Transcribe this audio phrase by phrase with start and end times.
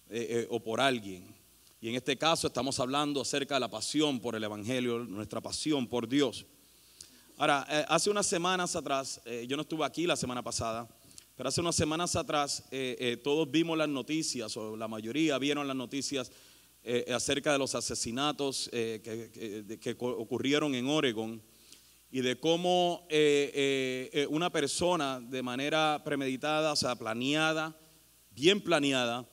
[0.10, 1.36] eh, o por alguien.
[1.82, 5.86] Y en este caso estamos hablando acerca de la pasión por el Evangelio, nuestra pasión
[5.86, 6.46] por Dios.
[7.40, 10.88] Ahora, hace unas semanas atrás, yo no estuve aquí la semana pasada,
[11.36, 12.64] pero hace unas semanas atrás
[13.22, 16.32] todos vimos las noticias, o la mayoría vieron las noticias
[16.82, 21.42] eh, acerca de los asesinatos eh, que, ocurrieron en Oregon
[22.10, 27.78] y de cómo eh, una persona de manera premeditada, o sea, planeada,
[28.32, 29.28] bien planeada,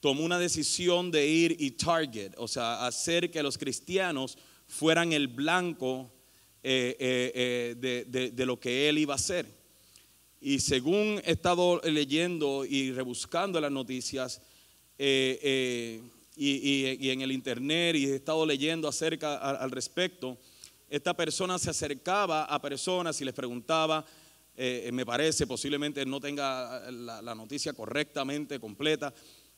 [0.00, 4.36] tomó una decisión de ir y target, o sea, hacer que los cristianos
[4.66, 6.10] fueran el blanco
[6.60, 9.46] de, lo que él iba a hacer.
[10.40, 14.42] Y según he estado leyendo y rebuscando las noticias,
[16.36, 20.38] y, en el internet y he estado leyendo acerca al respecto,
[20.90, 24.04] esta persona se acercaba a personas y les preguntaba,
[24.56, 29.14] eh, me parece, posiblemente no tenga la, noticia correctamente, completa,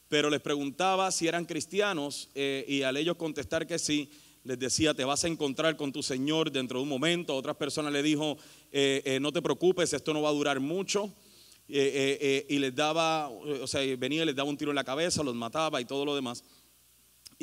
[0.08, 4.10] pero les preguntaba si eran cristianos eh, y al ellos contestar que sí,
[4.44, 7.34] les decía, te vas a encontrar con tu Señor dentro de un momento.
[7.34, 8.36] Otras personas le dijo,
[8.70, 11.10] eh, no te preocupes, esto no va a durar mucho.
[11.66, 15.34] y les daba, o sea, venía y les daba un tiro en la cabeza, los
[15.34, 16.44] mataba y todo lo demás.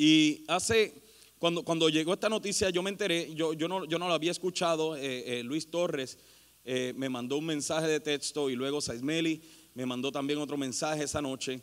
[0.02, 0.94] Y hace,
[1.38, 4.30] cuando, cuando llegó esta noticia, yo me enteré, yo, yo, no, yo no lo había
[4.30, 6.16] escuchado, eh, eh, Luis Torres
[6.64, 9.42] eh, me mandó un mensaje de texto y luego Saismeli
[9.74, 11.60] me mandó también otro mensaje esa noche.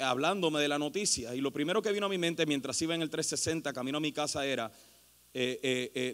[0.00, 1.34] hablándome de la noticia.
[1.34, 4.00] Y lo primero que vino a mi mente mientras iba en el 360, camino a
[4.00, 4.72] mi casa, era,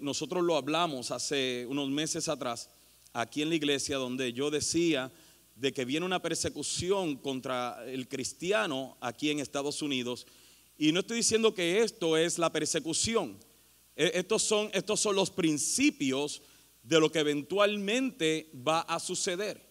[0.00, 2.68] nosotros lo hablamos hace unos meses atrás,
[3.12, 5.12] aquí en la iglesia, donde yo decía
[5.54, 10.26] de que viene una persecución contra el cristiano aquí en Estados Unidos
[10.78, 13.38] y no estoy diciendo que esto es la persecución.
[13.96, 16.42] E, estos son, estos son los principios
[16.82, 19.66] de lo que eventualmente va a suceder.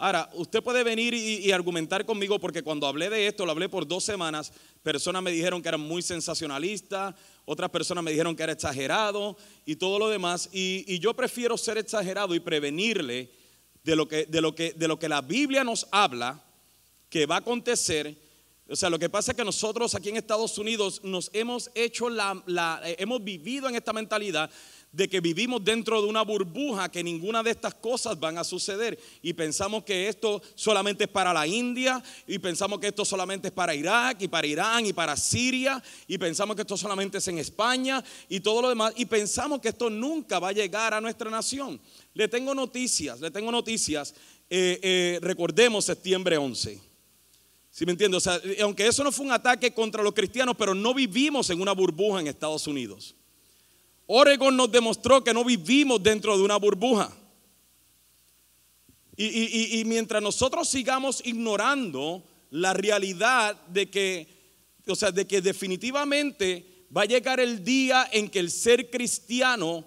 [0.00, 3.84] Ahora, usted puede venir y, argumentar conmigo porque cuando hablé de esto, lo hablé por
[3.84, 8.52] dos semanas, personas me dijeron que era muy sensacionalista, otras personas me dijeron que era
[8.52, 9.36] exagerado
[9.66, 10.50] y todo lo demás.
[10.52, 13.28] Y, yo prefiero ser exagerado y prevenirle
[13.82, 16.44] de lo, que, de, lo que, de lo que la Biblia nos habla
[17.10, 18.16] que va a acontecer
[18.70, 22.10] o sea, lo que pasa es que nosotros aquí en Estados Unidos nos hemos hecho
[22.10, 22.42] la,
[22.84, 24.50] eh, hemos vivido en esta mentalidad
[24.92, 28.98] de que vivimos dentro de una burbuja que ninguna de estas cosas van a suceder
[29.22, 33.54] y pensamos que esto solamente es para la India y pensamos que esto solamente es
[33.54, 37.38] para Irak y para Irán y para Siria y pensamos que esto solamente es en
[37.38, 41.30] España y todo lo demás y pensamos que esto nunca va a llegar a nuestra
[41.30, 41.80] nación.
[42.12, 44.14] Le tengo noticias, le tengo noticias.
[44.50, 46.87] Eh, eh, recordemos septiembre 11.
[47.78, 48.16] ¿Sí me entiendes?
[48.16, 51.60] O sea, aunque eso no fue un ataque contra los cristianos, pero no vivimos en
[51.60, 53.14] una burbuja en Estados Unidos.
[54.08, 57.16] Oregon nos demostró que no vivimos dentro de una burbuja.
[59.16, 64.26] Y, mientras nosotros sigamos ignorando la realidad de que,
[64.88, 69.84] o sea, de que definitivamente va a llegar el día en que el ser cristiano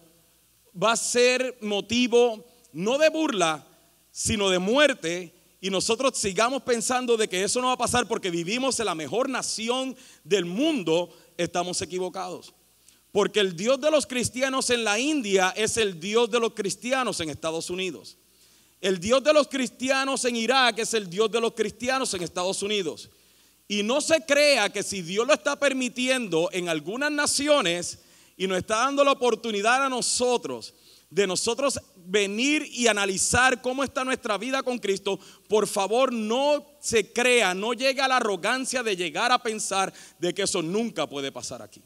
[0.82, 3.68] va a ser motivo no de burla,
[4.14, 8.32] sino de muerte y nosotros sigamos pensando de que eso no va a pasar porque
[8.32, 12.52] vivimos en la mejor nación del mundo, estamos equivocados.
[13.12, 17.20] Porque el Dios de los cristianos en la India es el Dios de los cristianos
[17.20, 18.18] en Estados Unidos.
[18.82, 22.64] El Dios de los cristianos en Irak es el Dios de los cristianos en Estados
[22.64, 23.12] Unidos.
[23.68, 28.00] Y no se crea que si Dios lo está permitiendo en algunas naciones
[28.36, 30.74] y nos está dando la oportunidad a nosotros
[31.12, 37.12] de nosotros venir y analizar cómo está nuestra vida con Cristo, por favor no se
[37.12, 41.32] crea, no llegue a la arrogancia de llegar a pensar de que eso nunca puede
[41.32, 41.84] pasar aquí.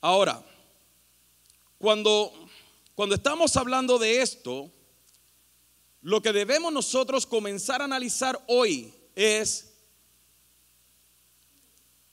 [0.00, 0.42] Ahora,
[1.76, 2.32] cuando,
[2.94, 4.70] cuando estamos hablando de esto,
[6.02, 9.69] lo que debemos nosotros comenzar a analizar hoy es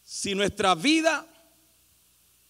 [0.10, 1.28] si nuestra vida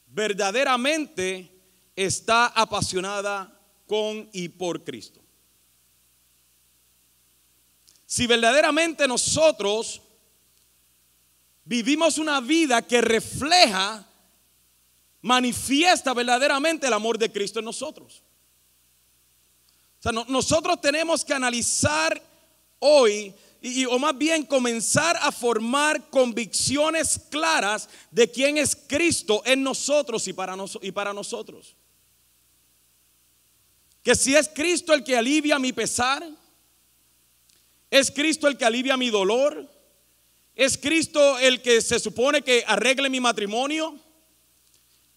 [0.06, 1.52] verdaderamente
[1.96, 3.52] está apasionada
[3.88, 5.20] con y por Cristo.
[8.06, 10.00] Si verdaderamente nosotros
[11.66, 14.06] vivimos una vida que refleja
[15.24, 18.22] manifiesta verdaderamente el amor de Cristo en nosotros.
[20.00, 22.22] O sea, nosotros tenemos que analizar
[22.78, 29.64] hoy, y, o más bien comenzar a formar convicciones claras de quién es Cristo en
[29.64, 31.76] nosotros y para, y para nosotros.
[34.04, 36.28] Que si es Cristo el que alivia mi pesar,
[37.90, 39.70] es Cristo el que alivia mi dolor,
[40.56, 44.00] es Cristo el que se supone que arregle mi matrimonio,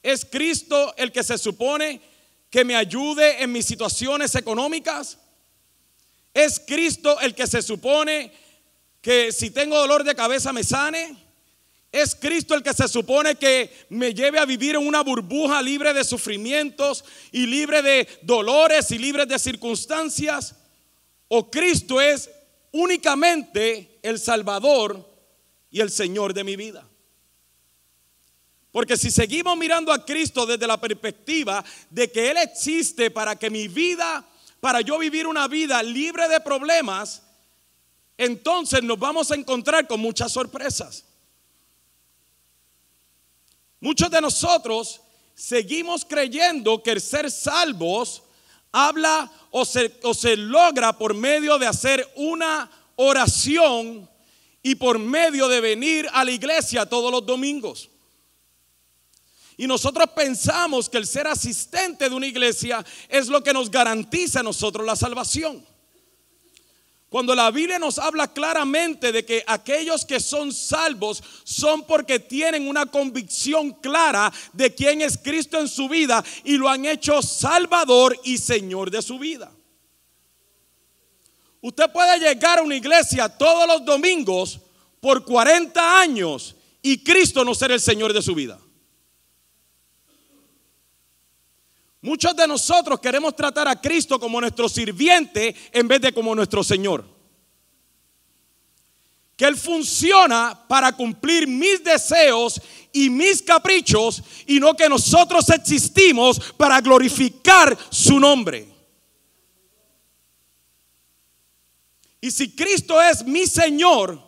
[0.03, 2.01] ¿Es Cristo el que se supone
[2.49, 5.19] que me ayude en mis situaciones económicas?
[6.33, 8.33] ¿Es Cristo el que se supone
[9.01, 11.17] que si tengo dolor de cabeza me sane?
[11.93, 15.93] ¿Es Cristo el que se supone que me lleve a vivir en una burbuja libre
[15.93, 20.55] de sufrimientos y libre de dolores y libre de circunstancias?
[21.27, 22.31] ¿O Cristo es
[22.71, 25.05] únicamente el Salvador
[25.71, 26.87] y el Señor de mi vida?
[28.71, 33.51] Porque si seguimos mirando a Cristo desde la perspectiva de que Él existe para que
[33.51, 34.25] mi vida,
[34.61, 37.23] para yo vivir una vida libre de problemas,
[38.19, 41.05] entonces nos vamos a encontrar con muchas sorpresas.
[43.81, 45.01] Muchos de nosotros
[45.35, 48.23] seguimos creyendo que el ser salvos
[48.71, 54.09] habla o se, o se logra por medio de hacer una oración
[54.63, 57.89] y por medio de venir a la iglesia todos los domingos.
[59.61, 64.41] Y nosotros pensamos que el ser asistente de una iglesia es lo que nos garantiza
[64.41, 65.63] a nosotros la salvación.
[67.11, 72.69] Cuando la Biblia nos habla claramente de que aquellos que son salvos son porque tienen
[72.69, 78.19] una convicción clara de quién es Cristo en su vida y lo han hecho Salvador
[78.25, 79.53] y Señor de su vida.
[81.61, 84.59] Usted puede llegar a una iglesia todos los domingos
[85.03, 88.59] por 40 años y Cristo no ser el Señor de su vida.
[92.03, 96.65] Muchos de nosotros queremos tratar a Cristo como nuestro sirviente en vez de como nuestro
[96.65, 97.05] Señor.
[99.37, 102.61] Que Él funciona para cumplir mis deseos
[102.93, 108.67] y mis caprichos y no que nosotros existimos para glorificar su nombre.
[112.23, 114.23] Y si Cristo es mi Señor,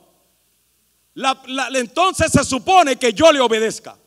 [1.74, 3.98] entonces se supone que yo le obedezca.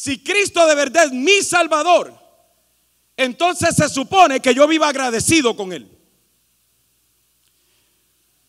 [0.00, 2.18] Si Cristo de verdad es mi Salvador,
[3.18, 5.94] entonces se supone que yo viva agradecido con Él.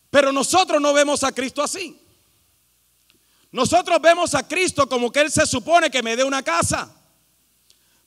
[0.10, 2.02] Pero nosotros no vemos a Cristo así.
[3.52, 6.90] Nosotros vemos a Cristo como que Él se supone que me dé una casa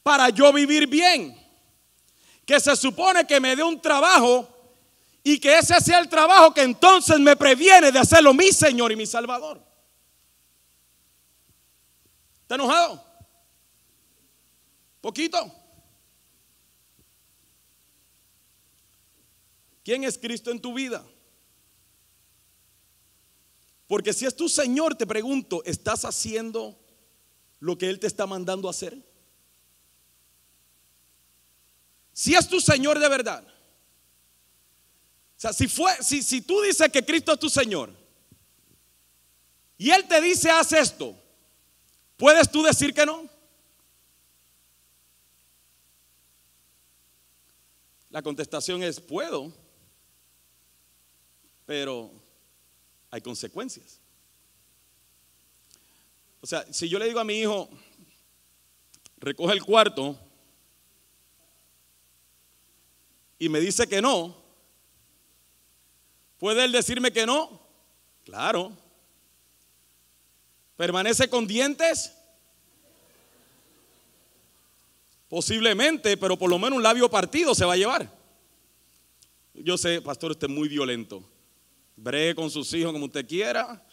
[0.02, 1.38] para yo vivir bien.
[2.46, 4.48] Que se supone que me dé un trabajo
[5.22, 8.96] y que ese sea el trabajo que entonces me previene de hacerlo mi Señor y
[8.96, 9.62] mi Salvador.
[12.40, 13.03] ¿Está enojado?
[15.04, 15.54] Poquito.
[19.84, 21.04] ¿Quién es Cristo en tu vida?
[23.86, 26.80] Porque si es tu Señor, te pregunto, ¿estás haciendo
[27.60, 28.98] lo que Él te está mandando hacer?
[32.14, 33.46] Si es tu Señor de verdad.
[35.36, 37.92] O sea, si, fue, si, si tú dices que Cristo es tu Señor
[39.76, 41.14] y Él te dice, haz esto,
[42.16, 43.33] ¿puedes tú decir que no?
[48.14, 49.52] La contestación es, puedo,
[51.66, 52.12] pero
[53.10, 54.00] hay consecuencias.
[56.40, 57.68] O sea, si yo le digo a mi hijo,
[59.16, 60.16] recoge el cuarto,
[63.36, 64.40] y me dice que no,
[66.38, 67.60] ¿puede él decirme que no?
[68.22, 68.78] Claro.
[70.76, 72.14] ¿Permanece con dientes?
[75.34, 78.08] Posiblemente, pero por lo menos un labio partido se va a llevar.
[79.52, 81.24] Yo sé, pastor, usted es muy violento.
[81.96, 83.84] Bregue con sus hijos como usted quiera.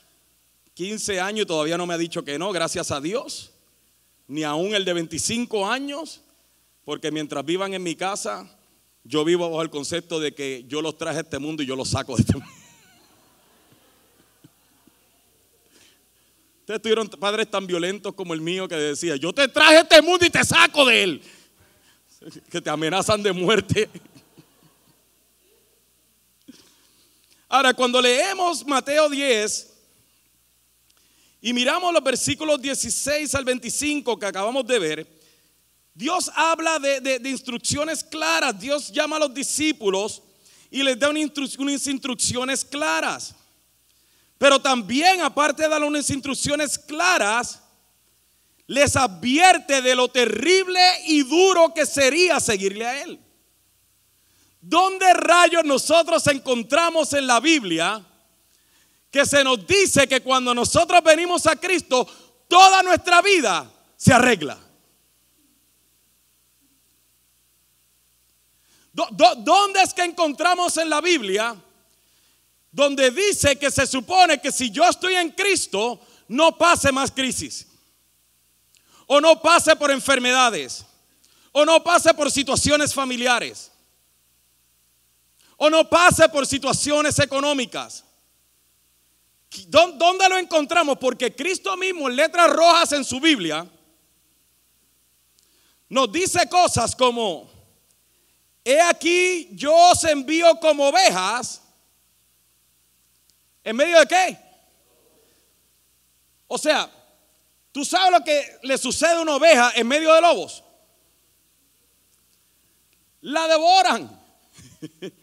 [0.75, 3.53] 15 años y todavía no me ha dicho que no, gracias a Dios.
[4.27, 6.21] Ni aún el de 25 años,
[6.85, 8.47] porque mientras vivan en mi casa,
[9.03, 11.75] yo vivo bajo el concepto de que yo los traje a este mundo y yo
[11.75, 12.60] los saco de este mundo.
[16.71, 20.25] Ustedes tuvieron padres tan violentos como el mío que decía, yo te traje este mundo
[20.25, 21.21] y te saco de él.
[22.49, 23.89] Que te amenazan de muerte.
[27.49, 29.73] Ahora, cuando leemos Mateo 10
[31.41, 35.21] y miramos los versículos 16 al 25 que acabamos de ver,
[35.93, 38.57] Dios habla de, instrucciones claras.
[38.57, 40.23] Dios llama a los discípulos
[40.69, 43.35] y les da unas instrucciones claras.
[44.41, 47.61] Pero también, aparte de dar unas instrucciones claras,
[48.65, 53.19] les advierte de lo terrible y duro que sería seguirle a Él.
[54.59, 58.03] ¿Dónde rayos nosotros encontramos en la Biblia
[59.11, 62.07] que se nos dice que cuando nosotros venimos a Cristo,
[62.47, 64.57] toda nuestra vida se arregla?
[68.91, 71.55] ¿Dónde es que encontramos en la Biblia
[72.71, 77.67] donde dice que se supone que si yo estoy en Cristo, no pase más crisis?
[79.07, 80.85] O no pase por enfermedades.
[81.51, 83.71] O no pase por situaciones familiares.
[85.57, 88.05] O no pase por situaciones económicas.
[89.67, 90.97] ¿Dónde lo encontramos?
[90.97, 93.69] Porque Cristo mismo en letras rojas en su Biblia
[95.89, 97.51] nos dice cosas como,
[98.63, 101.61] He aquí yo os envío como ovejas.
[103.63, 104.37] ¿En medio de qué?
[106.47, 106.89] O sea,
[107.71, 110.63] ¿tú sabes lo que le sucede a una oveja en medio de lobos?
[113.21, 114.19] La devoran.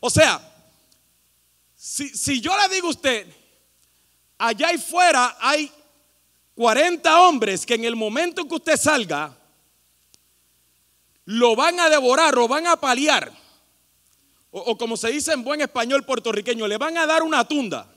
[0.00, 0.40] o sea,
[1.74, 3.26] si, si, yo le digo a usted,
[4.38, 5.72] allá afuera hay
[6.54, 9.34] 40 hombres que en el momento en que usted salga,
[11.24, 13.32] lo van a devorar, lo van a paliar.
[14.52, 17.88] O, como se dice en buen español puertorriqueño, le van a dar una tunda.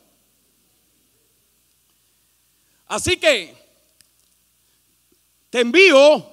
[2.88, 3.56] Así que
[5.50, 6.32] te envío.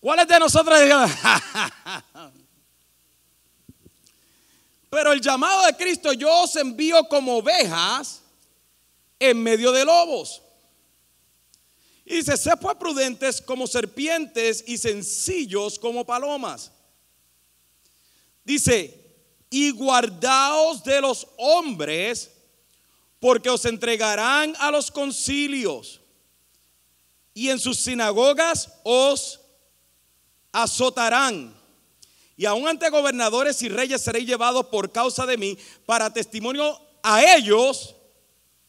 [0.00, 0.78] ¿Cuáles de nosotros?
[4.90, 8.22] Pero el llamado de Cristo, yo os envío como ovejas
[9.18, 10.42] en medio de lobos.
[12.04, 16.70] Y dice, sé pues prudentes como serpientes y sencillos como palomas.
[18.46, 19.04] Dice,
[19.50, 22.30] y guardaos de los hombres,
[23.18, 26.00] porque os entregarán a los concilios,
[27.34, 29.40] y en sus sinagogas os
[30.52, 31.54] azotarán.
[32.36, 37.34] Y aún ante gobernadores y reyes seréis llevados por causa de mí para testimonio a
[37.34, 37.96] ellos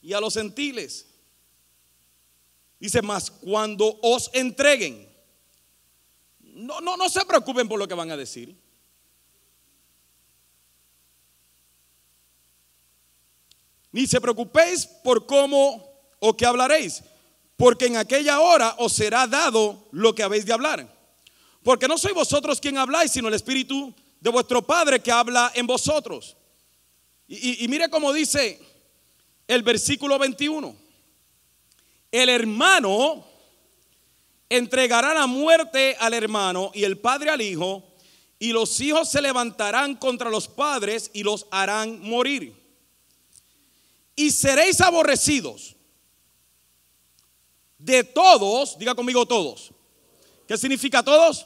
[0.02, 1.06] y a los gentiles.
[2.80, 5.08] Dice más, cuando os entreguen,
[6.40, 8.56] no, no, no se preocupen por lo que van a decir.
[13.98, 15.84] Ni se preocupéis por cómo
[16.20, 17.02] o qué hablaréis,
[17.56, 20.88] porque en aquella hora os será dado lo que habéis de hablar.
[21.64, 25.66] Porque no sois vosotros quien habláis, sino el Espíritu de vuestro Padre que habla en
[25.66, 26.38] vosotros.
[27.28, 28.62] Y, y mire cómo dice
[29.48, 30.76] el versículo 21
[32.12, 33.26] el hermano
[34.48, 37.84] entregará la muerte al hermano y el padre al hijo,
[38.38, 42.67] y los hijos se levantarán contra los padres y los harán morir.
[44.18, 45.76] Y seréis aborrecidos
[47.78, 49.72] de todos, diga conmigo todos.
[50.48, 51.46] ¿Qué significa todos?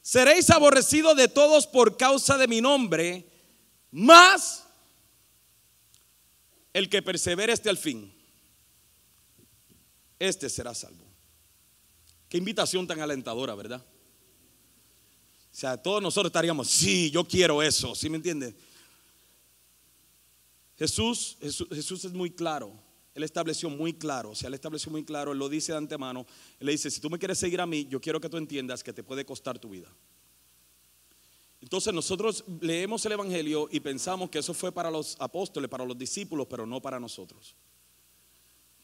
[0.00, 3.28] Seréis aborrecidos de todos por causa de mi nombre,
[3.90, 4.64] más
[6.72, 8.14] el que persevere hasta el fin,
[10.18, 11.04] este será salvo.
[12.30, 13.84] Qué invitación tan alentadora, ¿verdad?
[15.52, 18.54] O sea, todos nosotros estaríamos, sí, yo quiero eso, ¿sí me entiende?
[20.78, 22.72] Jesús, Jesús, Jesús, es muy claro,
[23.14, 26.26] Él estableció muy claro, o sea, Él estableció muy claro, Él lo dice de antemano,
[26.60, 28.84] Él le dice, si tú me quieres seguir a mí, yo quiero que tú entiendas
[28.84, 29.90] que te puede costar tu vida.
[31.60, 35.96] Entonces nosotros leemos el Evangelio y pensamos que eso fue para los apóstoles, para los
[35.96, 37.56] discípulos, pero no para nosotros.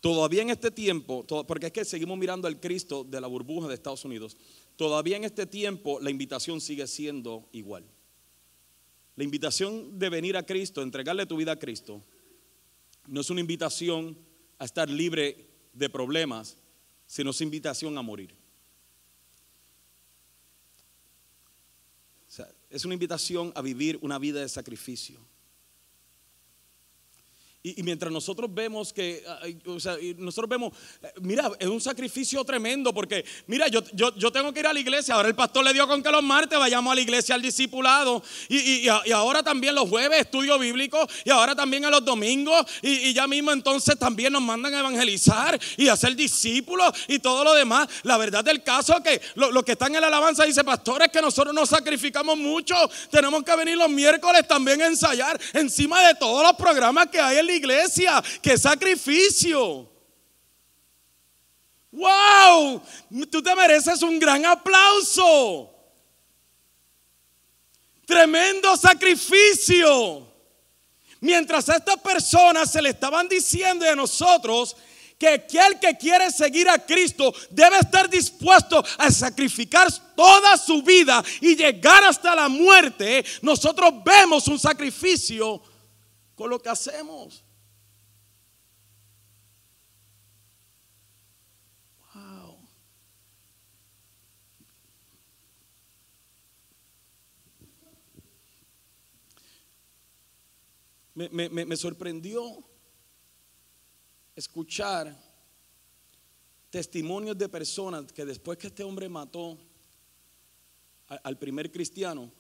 [0.01, 3.75] Todavía en este tiempo, porque es que seguimos mirando al Cristo de la burbuja de
[3.75, 4.37] Estados Unidos,
[4.75, 7.85] todavía en este tiempo la invitación sigue siendo igual.
[9.17, 12.03] La invitación de venir a Cristo, entregarle tu vida a Cristo,
[13.07, 14.17] no es una invitación
[14.59, 16.57] a estar libre de problemas,
[17.07, 18.35] sino es invitación a morir.
[22.71, 25.21] Es una invitación a vivir una vida de sacrificio.
[27.65, 29.25] Y, mientras nosotros vemos que,
[29.67, 34.33] o sea, nosotros vemos, eh, mira, es un sacrificio tremendo porque, mira, yo, yo, yo,
[34.33, 36.59] tengo que ir a la iglesia, ahora el pastor le dio con que los martes
[36.59, 38.23] vayamos a la iglesia al discipulado.
[38.49, 41.07] Y, y ahora también los jueves estudio bíblico.
[41.25, 42.67] Y ahora también a los domingos.
[42.83, 47.45] Y, ya mismo entonces también nos mandan a evangelizar y a ser discípulos y todo
[47.45, 47.89] lo demás.
[48.03, 51.11] La verdad del caso es que los lo que están en la alabanza dice, pastores,
[51.11, 52.75] que nosotros nos sacrificamos mucho,
[53.11, 57.39] tenemos que venir los miércoles también a ensayar encima de todos los programas que hay
[57.39, 58.23] en la iglesia.
[58.43, 59.89] ¡Qué sacrificio!
[61.93, 62.83] ¡Wow!
[63.31, 65.71] Tú te mereces un gran aplauso.
[68.07, 70.27] Tremendo sacrificio.
[71.21, 74.77] Mientras a estas personas se le estaban diciendo a nosotros
[75.19, 81.23] que aquel que quiere seguir a Cristo debe estar dispuesto a sacrificar toda su vida
[81.41, 85.63] y llegar hasta la muerte, nosotros vemos un sacrificio
[86.43, 87.45] con lo que hacemos.
[101.15, 102.43] me, sorprendió
[104.35, 105.17] escuchar
[106.71, 109.57] testimonios de personas que después que este hombre mató
[111.07, 112.33] al primer cristiano,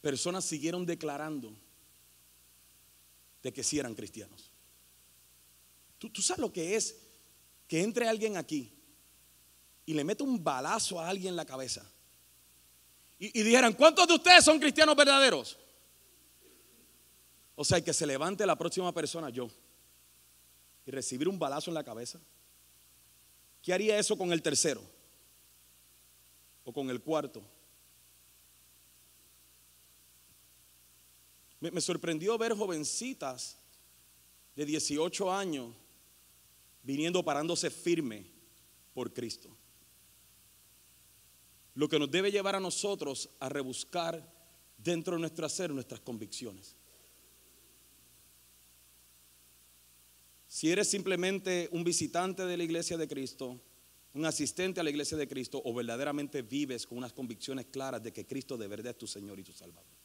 [0.00, 1.52] personas siguieron declarando
[3.52, 4.50] que sí eran cristianos.
[5.98, 6.96] ¿Tú, ¿Tú, sabes lo que es
[7.66, 8.72] que entre alguien aquí
[9.84, 11.84] y le mete un balazo a alguien en la cabeza
[13.18, 15.58] y, y dijeran, ¿cuántos de ustedes son cristianos verdaderos?
[17.56, 19.50] O sea, que se levante la próxima persona, yo,
[20.86, 22.20] y recibir un balazo en la cabeza.
[23.60, 24.80] ¿Qué haría eso con el tercero?
[26.64, 27.42] ¿O con el cuarto?
[31.60, 33.58] Me, sorprendió ver jovencitas
[34.54, 35.74] de 18 años
[36.82, 38.26] viniendo parándose firme
[38.94, 39.56] por Cristo.
[41.74, 44.34] Lo que nos debe llevar a nosotros a rebuscar
[44.76, 46.76] dentro de nuestro hacer nuestras convicciones.
[50.46, 53.60] Si eres simplemente un visitante de la iglesia de Cristo,
[54.14, 58.12] un asistente a la iglesia de Cristo, o verdaderamente vives con unas convicciones claras de
[58.12, 59.97] que Cristo de verdad es tu Señor y tu Salvador.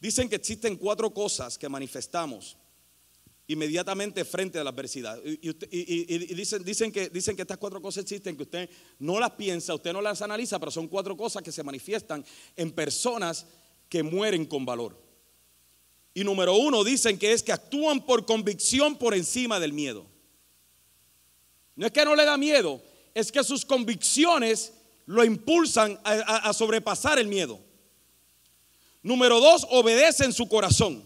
[0.00, 2.56] Dicen que existen cuatro cosas que manifestamos
[3.48, 5.18] inmediatamente frente a la adversidad.
[5.24, 5.52] Y,
[6.34, 10.02] dicen, que, dicen que estas cuatro cosas existen, que usted no las piensa, usted no
[10.02, 12.24] las analiza, pero son cuatro cosas que se manifiestan
[12.56, 13.46] en personas
[13.88, 15.00] que mueren con valor.
[16.12, 20.06] Y número uno dicen que es que actúan por convicción por encima del miedo.
[21.76, 22.82] No es que no le da miedo,
[23.14, 24.72] es que sus convicciones
[25.04, 27.60] lo impulsan a sobrepasar el miedo.
[29.06, 31.00] Número dos, obedecen su corazón.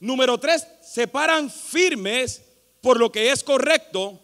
[0.00, 2.42] Número tres, se paran firmes
[2.80, 4.20] por lo que es correcto.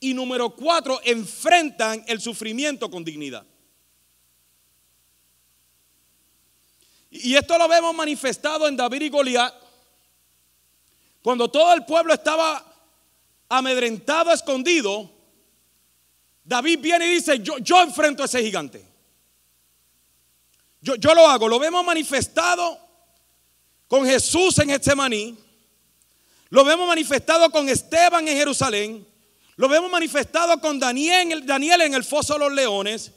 [0.00, 3.46] Y número cuatro, enfrentan el sufrimiento con dignidad.
[7.12, 9.54] Y esto lo vemos manifestado en David y Goliat.
[11.22, 12.74] Cuando todo el pueblo estaba
[13.48, 15.08] amedrentado, escondido,
[16.42, 18.87] David viene y dice, yo, yo enfrento a ese gigante.
[20.80, 21.48] Yo, lo hago.
[21.48, 22.78] Lo vemos manifestado
[23.88, 25.36] con Jesús en Getsemaní,
[26.50, 29.06] lo vemos manifestado con Esteban en Jerusalén,
[29.56, 33.12] lo vemos manifestado con Daniel, Daniel en el foso de los leones,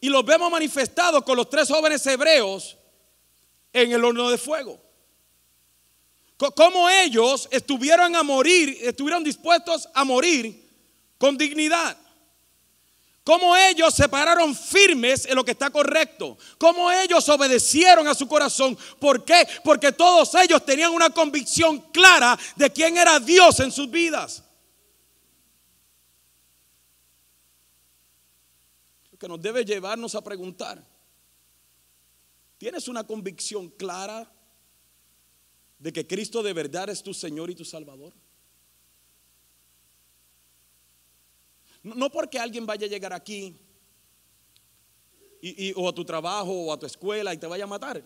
[0.00, 2.76] y lo vemos manifestado con los tres jóvenes hebreos
[3.72, 4.80] en el horno de fuego.
[6.36, 10.68] Cómo ellos estuvieron a morir, estuvieron dispuestos a morir
[11.16, 11.96] con dignidad.
[13.24, 16.36] Cómo ellos se pararon firmes en lo que está correcto.
[16.58, 18.76] Cómo ellos obedecieron a su corazón.
[19.00, 19.48] ¿Por qué?
[19.64, 24.44] Porque todos ellos tenían una convicción clara de quién era Dios en sus vidas.
[29.10, 30.84] Lo que nos debe llevarnos a preguntar.
[32.58, 34.30] ¿Tienes una convicción clara
[35.78, 38.12] de que Cristo de verdad es tu Señor y tu Salvador?
[41.84, 43.54] No porque alguien vaya a llegar aquí
[45.42, 48.02] y, o a tu trabajo o a tu escuela y te vaya a matar.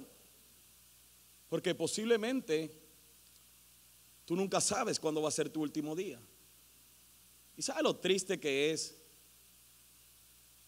[1.48, 2.76] Porque posiblemente
[4.24, 6.20] tú nunca sabes cuándo va a ser tu último día.
[7.56, 9.00] ¿Y sabes lo triste que es?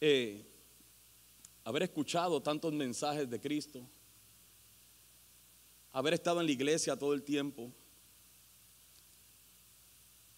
[0.01, 0.47] Eh,
[1.65, 3.85] haber escuchado tantos mensajes de Cristo,
[5.93, 7.73] haber estado en la iglesia todo el tiempo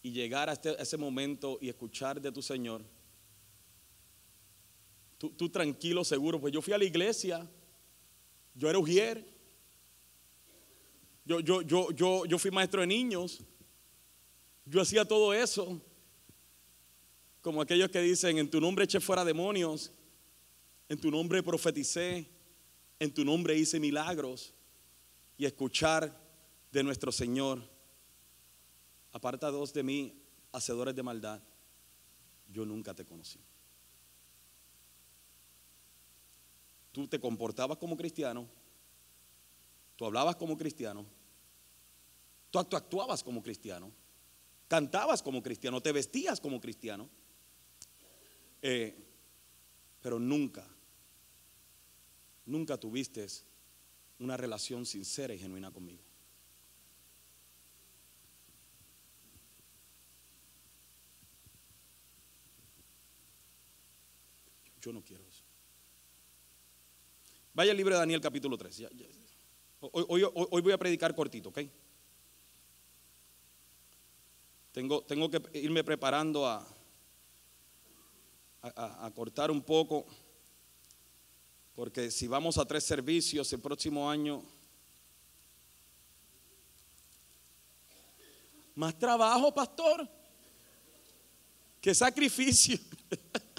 [0.02, 2.82] y llegar a, este, ese momento y escuchar de tu Señor.
[5.18, 7.48] Tú, tranquilo, seguro, pues yo fui a la iglesia,
[8.56, 9.24] yo era ujier,
[11.24, 13.40] yo, yo, yo, yo, yo fui maestro de niños,
[14.64, 15.80] yo hacía todo eso,
[17.40, 19.92] como aquellos que dicen, en tu nombre eché fuera demonios,
[20.88, 22.28] en tu nombre profeticé,
[22.98, 24.52] en tu nombre hice milagros
[25.38, 26.16] y escuchar
[26.72, 27.71] de nuestro Señor.
[29.12, 30.22] Apartados de mí,
[30.53, 31.40] hacedores de maldad,
[32.48, 33.38] yo nunca te conocí.
[36.92, 38.46] Tú te comportabas como cristiano,
[39.96, 41.07] tú hablabas como cristiano,
[42.51, 43.90] tú actuabas como cristiano,
[44.68, 47.09] cantabas como cristiano, te vestías como cristiano,
[48.61, 48.94] eh,
[50.03, 50.66] pero nunca,
[52.44, 53.27] nunca tuviste
[54.18, 56.12] una relación sincera y genuina conmigo.
[64.82, 65.44] Yo no quiero eso.
[67.54, 68.82] Vaya al libro de Daniel capítulo 3.
[69.80, 70.22] Hoy,
[70.60, 71.60] voy a predicar cortito, ¿ok?
[74.72, 76.66] Tengo, tengo que irme preparando a,
[78.62, 80.06] a, a, cortar un poco,
[81.76, 84.42] porque si vamos a tres servicios el próximo año,
[88.74, 90.08] más trabajo, pastor,
[91.80, 92.78] que sacrificio.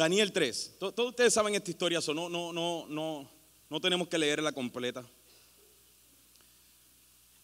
[0.00, 0.76] Daniel 3.
[0.78, 3.30] Todos ustedes saben esta historia, no, no, no, no,
[3.68, 5.04] no tenemos que leerla completa.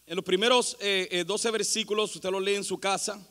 [0.07, 3.23] En los primeros 12 eh, eh, versículos, usted lo lee en su casa,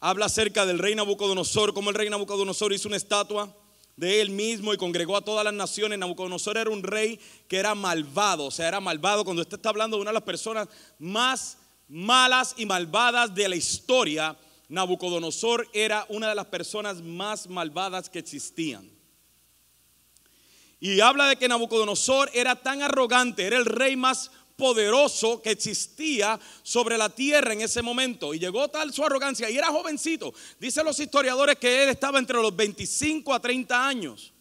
[0.00, 3.54] habla acerca del rey Nabucodonosor, cómo el rey Nabucodonosor hizo una estatua
[3.94, 5.98] de él mismo y congregó a todas las naciones.
[5.98, 9.22] Nabucodonosor era un rey que era malvado, o sea, era malvado.
[9.22, 10.66] Cuando usted está hablando de una de las personas
[10.98, 14.34] más malas y malvadas de la historia,
[14.68, 18.90] Nabucodonosor era una de las personas más malvadas que existían.
[20.80, 26.38] Y habla de que Nabucodonosor era tan arrogante, era el rey más poderoso que existía
[26.62, 28.34] sobre la tierra en ese momento.
[28.34, 30.34] Y llegó tal su arrogancia, y era jovencito.
[30.60, 34.32] Dicen los historiadores que él estaba entre los 25 a 30 años.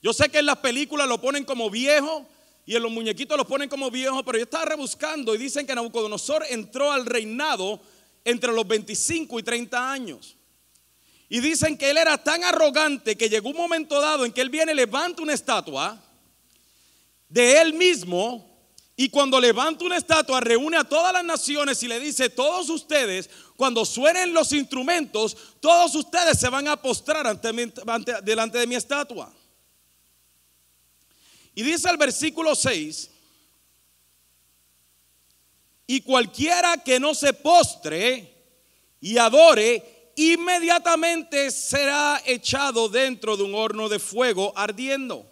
[0.00, 2.26] Yo sé que en las películas lo ponen como viejo
[2.64, 5.74] y en los muñequitos lo ponen como viejo, pero yo estaba rebuscando y dicen que
[5.74, 7.80] Nabucodonosor entró al reinado
[8.30, 10.36] entre los 25 y 30 años.
[11.28, 14.50] Y dicen que él era tan arrogante que llegó un momento dado en que él
[14.50, 16.02] viene, levanta una estatua
[17.28, 18.48] de él mismo
[18.96, 23.30] y cuando levanta una estatua reúne a todas las naciones y le dice, todos ustedes,
[23.56, 27.52] cuando suenen los instrumentos, todos ustedes se van a postrar ante,
[28.22, 29.32] delante de mi estatua.
[31.54, 33.10] Y dice el versículo 6,
[35.90, 38.30] y cualquiera que no se postre
[39.00, 45.26] y adore, inmediatamente será echado dentro de un horno de fuego ardiendo.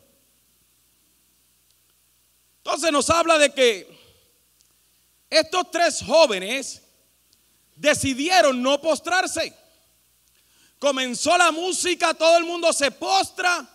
[2.56, 3.86] Entonces nos habla de que
[5.28, 6.80] estos tres jóvenes
[7.74, 9.54] decidieron no postrarse.
[10.78, 13.68] Comenzó la música, todo el mundo se postra.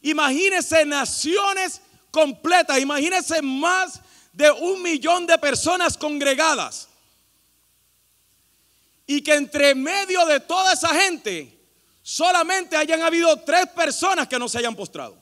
[0.00, 4.00] Imagínense naciones completas, imagínense más
[4.32, 6.88] de un millón de personas congregadas.
[9.06, 11.58] Y que entre medio de toda esa gente
[12.02, 15.20] solamente hayan habido tres personas que no se hayan postrado.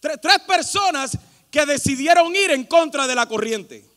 [0.00, 1.18] Tres, tres personas
[1.50, 3.88] que decidieron ir en contra de la corriente.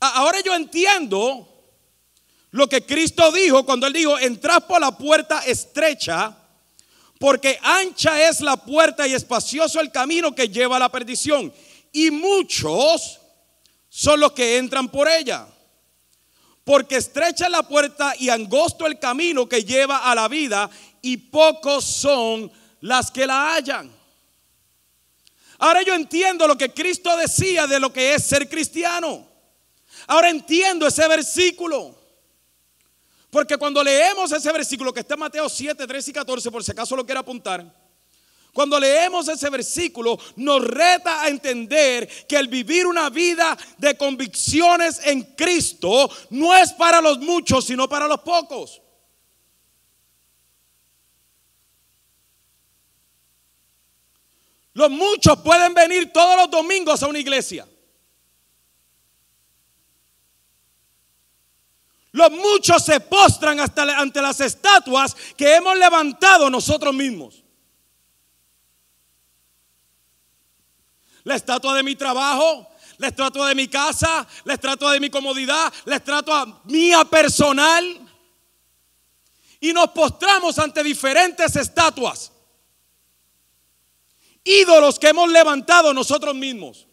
[0.00, 1.48] Ahora yo entiendo
[2.50, 6.36] lo que Cristo dijo cuando él dijo, entrad por la puerta estrecha
[7.24, 11.50] porque ancha es la puerta y espacioso el camino que lleva a la perdición.
[11.90, 13.18] Y muchos
[13.88, 15.46] son los que entran por ella.
[16.64, 20.68] Porque estrecha es la puerta y angosto el camino que lleva a la vida
[21.00, 23.90] y pocos son las que la hallan.
[25.60, 29.26] Ahora yo entiendo lo que Cristo decía de lo que es ser cristiano.
[30.08, 32.03] Ahora entiendo ese versículo.
[33.34, 36.70] Porque cuando leemos ese versículo que está en Mateo 7, 13 y 14, por si
[36.70, 37.66] acaso lo quiero apuntar,
[38.52, 45.00] cuando leemos ese versículo nos reta a entender que el vivir una vida de convicciones
[45.04, 48.80] en Cristo no es para los muchos, sino para los pocos.
[54.74, 57.66] Los muchos pueden venir todos los domingos a una iglesia.
[62.14, 67.42] Los muchos se postran hasta ante las estatuas que hemos levantado nosotros mismos.
[71.24, 75.72] La estatua de mi trabajo, la estatua de mi casa, la estatua de mi comodidad,
[75.86, 77.84] la estatua mía personal.
[79.58, 82.30] Y nos postramos ante diferentes estatuas.
[84.44, 86.86] Ídolos que hemos levantado nosotros mismos.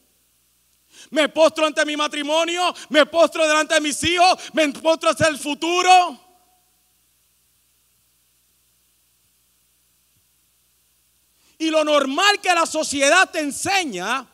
[1.12, 5.38] Me postro ante mi matrimonio, me postro delante de mis hijos, me postro hacia el
[5.38, 6.20] futuro.
[11.58, 14.26] Y lo normal que la sociedad te enseña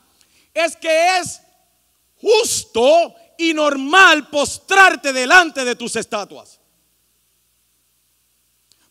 [0.54, 1.42] es que es
[2.22, 6.60] justo y normal postrarte delante de tus estatuas.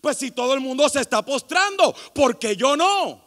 [0.00, 3.25] Pues si todo el mundo se está postrando, ¿por qué yo no?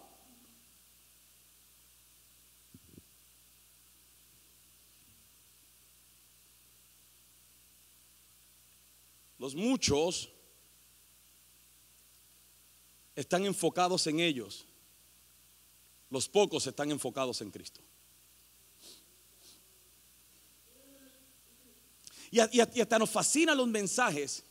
[9.39, 10.29] Los muchos
[13.15, 14.65] están enfocados en ellos.
[16.09, 17.81] Los pocos están enfocados en Cristo.
[22.31, 24.43] Y, hasta nos fascinan los mensajes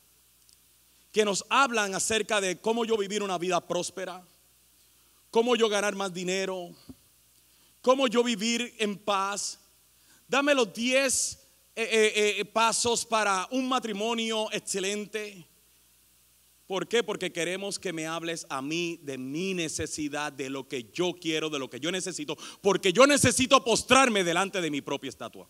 [1.13, 4.27] que nos hablan acerca de cómo yo vivir una vida próspera,
[5.31, 6.75] cómo yo ganar más dinero,
[7.83, 9.61] cómo yo vivir en paz.
[10.27, 11.48] Dame los 10
[11.81, 15.47] eh, eh, eh, pasos para un matrimonio excelente.
[16.67, 17.05] ¿Por qué?
[17.05, 21.49] Porque queremos que me hables a mí de mi necesidad, de lo que yo quiero,
[21.49, 25.49] de lo que yo necesito, porque yo necesito postrarme delante de mi propia estatua.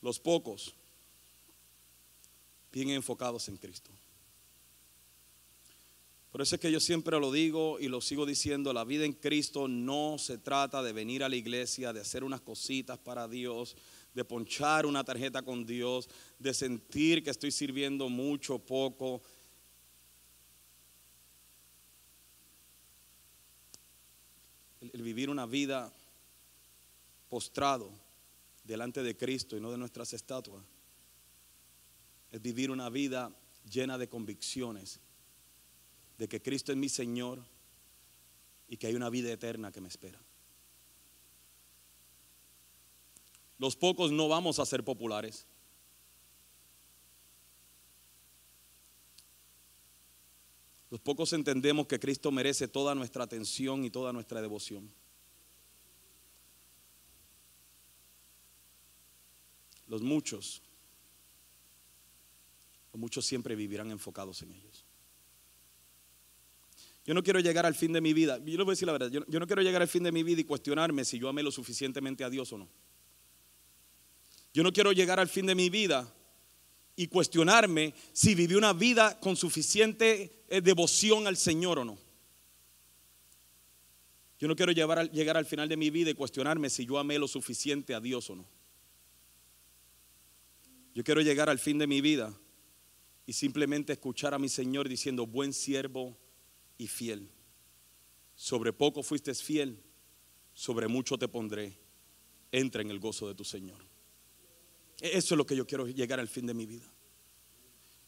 [0.00, 0.74] Los pocos,
[2.72, 3.90] bien enfocados en Cristo.
[6.36, 9.14] Por eso es que yo siempre lo digo y lo sigo diciendo, la vida en
[9.14, 13.74] Cristo no se trata de venir a la iglesia, de hacer unas cositas para Dios,
[14.12, 19.22] de ponchar una tarjeta con Dios, de sentir que estoy sirviendo mucho, poco.
[24.82, 25.90] El, vivir una vida
[27.30, 27.90] postrado
[28.62, 30.62] delante de Cristo y no de nuestras estatuas.
[32.30, 33.34] Es vivir una vida
[33.70, 35.00] llena de convicciones
[36.18, 37.42] de que Cristo es mi Señor
[38.68, 40.20] y que hay una vida eterna que me espera.
[43.58, 45.46] Los pocos no vamos a ser populares.
[50.90, 54.90] Los pocos entendemos que Cristo merece toda nuestra atención y toda nuestra devoción.
[59.88, 60.62] Los muchos,
[62.94, 64.85] los muchos siempre vivirán enfocados en ellos.
[67.06, 68.38] Yo no quiero llegar al fin de mi vida.
[68.38, 69.10] Yo les voy a decir la verdad.
[69.10, 71.52] Yo, no quiero llegar al fin de mi vida y cuestionarme si yo amé lo
[71.52, 72.68] suficientemente a Dios o no.
[74.52, 76.12] Yo no quiero llegar al fin de mi vida
[76.96, 81.98] y cuestionarme si viví una vida con suficiente eh, devoción al Señor o no.
[84.40, 87.28] Yo no quiero llegar al final de mi vida y cuestionarme si yo amé lo
[87.28, 88.44] suficiente a Dios o no.
[90.92, 92.34] Yo quiero llegar al fin de mi vida
[93.26, 96.16] y simplemente escuchar a mi Señor diciendo, buen siervo
[96.78, 97.30] y fiel.
[98.34, 99.82] Sobre poco fuiste fiel,
[100.52, 101.78] sobre mucho te pondré.
[102.52, 103.84] Entra en el gozo de tu Señor.
[105.00, 106.86] E-, eso es lo que yo quiero llegar al fin de mi vida.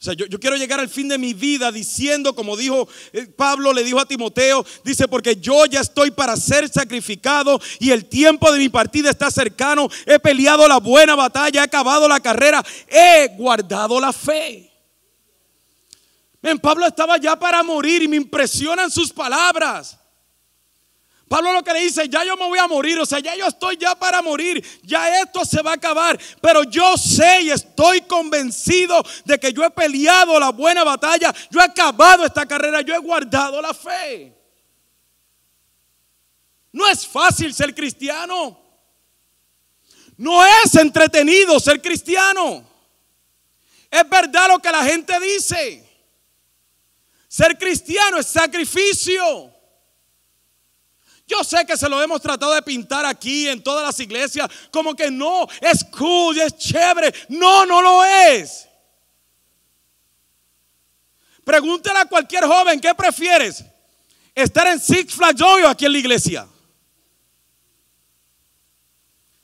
[0.00, 3.26] O sea, yo, yo, quiero llegar al fin de mi vida diciendo, como dijo eh,
[3.26, 8.04] Pablo, le dijo a Timoteo, dice, porque yo ya estoy para ser sacrificado y el
[8.04, 9.88] tiempo de mi partida está cercano.
[10.07, 14.67] He peleado la buena batalla, he acabado la carrera, he guardado la fe.
[16.62, 19.98] Pablo estaba ya para morir y me impresionan sus palabras.
[21.29, 23.46] Pablo lo que le dice, ya yo me voy a morir, o sea, ya yo
[23.46, 28.01] estoy ya para morir, ya esto se va a acabar, pero yo sé y estoy
[28.03, 32.94] convencido de que yo he peleado la buena batalla, yo he acabado esta carrera, yo
[32.94, 34.35] he guardado la fe.
[36.72, 38.59] No es fácil ser cristiano.
[40.16, 42.64] No es entretenido ser cristiano.
[43.90, 45.88] Es verdad lo que la gente dice.
[47.28, 49.54] Ser cristiano es sacrificio.
[51.26, 54.94] Yo sé que se lo hemos tratado de pintar aquí en todas las iglesias como
[54.94, 57.12] que no, es cool, es chévere.
[57.28, 58.66] No, no lo es.
[61.44, 63.62] Pregúntale a cualquier joven, ¿qué prefieres?
[64.34, 66.48] ¿Estar en Six Flags o aquí en la iglesia?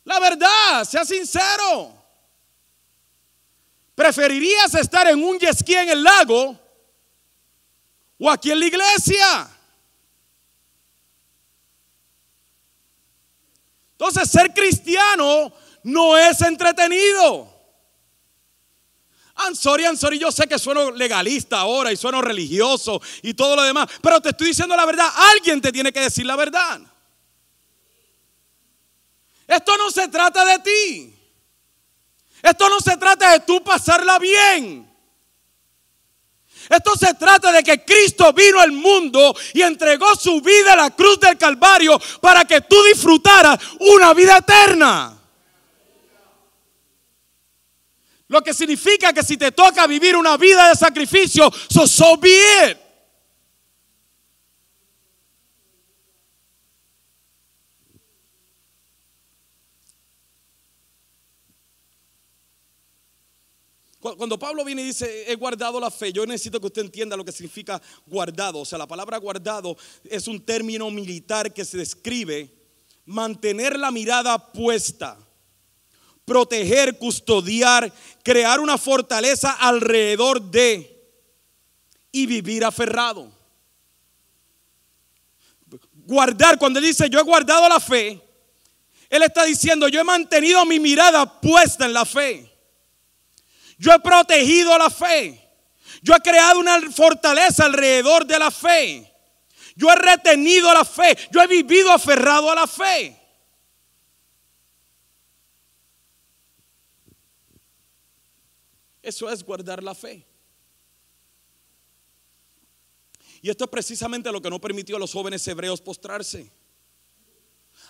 [0.05, 1.94] La verdad, sea sincero.
[3.94, 6.63] ¿Preferirías estar en un ski en el lago
[8.25, 9.51] o aquí en la iglesia.
[13.93, 17.53] Entonces, ser cristiano no es entretenido.
[19.37, 23.57] I'm sorry, I'm sorry, yo sé que sueno legalista ahora y sueno religioso y todo
[23.57, 25.09] lo demás, pero te estoy diciendo la verdad.
[25.33, 26.81] Alguien te tiene que decir la verdad.
[29.47, 31.15] Esto no se trata de ti.
[32.43, 34.94] Esto no se trata de tú pasarla bien.
[36.68, 40.90] Esto se trata de que Cristo vino al mundo y entregó su vida a la
[40.90, 45.18] cruz del Calvario para que tú disfrutaras una vida eterna.
[48.29, 52.18] Lo que significa que si te toca vivir una vida de sacrificio, so, so.
[64.12, 67.25] Cuando Pablo viene y dice, he guardado la fe, yo necesito que usted entienda lo
[67.25, 68.61] que significa guardado.
[68.61, 72.53] O sea, la palabra guardado es un término militar que se describe
[73.07, 75.17] mantener la mirada puesta,
[76.27, 77.90] proteger, custodiar,
[78.23, 81.03] crear una fortaleza alrededor de
[82.12, 83.33] y vivir aferrado.
[85.95, 88.23] Guardar, cuando él dice, yo he guardado la fe,
[89.09, 92.54] él está diciendo, yo he mantenido mi mirada puesta en la fe.
[93.79, 95.41] Yo he protegido la fe.
[96.03, 99.11] Yo he creado una fortaleza alrededor de la fe.
[99.77, 101.17] Yo he retenido la fe.
[101.31, 103.21] Yo he vivido aferrado a la fe.
[109.03, 110.27] Eso es guardar la fe.
[113.43, 116.51] Y esto es precisamente lo que no permitió a los jóvenes hebreos postrarse.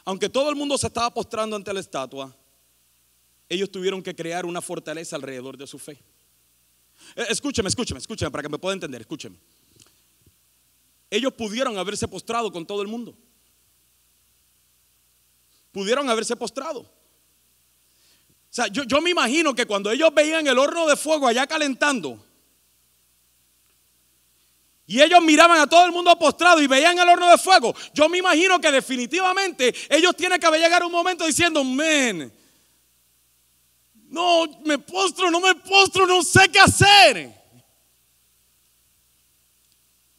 [0.05, 2.37] Aunque todo el mundo se estaba postrando ante la estatua,
[3.49, 6.03] ellos tuvieron que crear una fortaleza alrededor de su fe.
[7.17, 9.37] Eh, escúcheme, escúcheme, escúcheme para que me pueda entender, escúcheme.
[11.11, 13.17] Ellos pudieron haberse postrado con todo el mundo.
[15.73, 16.81] Pudieron haberse postrado.
[16.81, 16.89] O
[18.51, 22.25] sea, yo, yo me imagino que cuando ellos veían el horno de fuego allá calentando,
[24.87, 27.75] y ellos miraban a todo el mundo postrado y veían el horno de fuego.
[27.95, 32.31] Yo me imagino que definitivamente ellos tienen que llegado un momento diciendo, men,
[34.15, 37.35] no, me postro, no me postro, no sé qué hacer.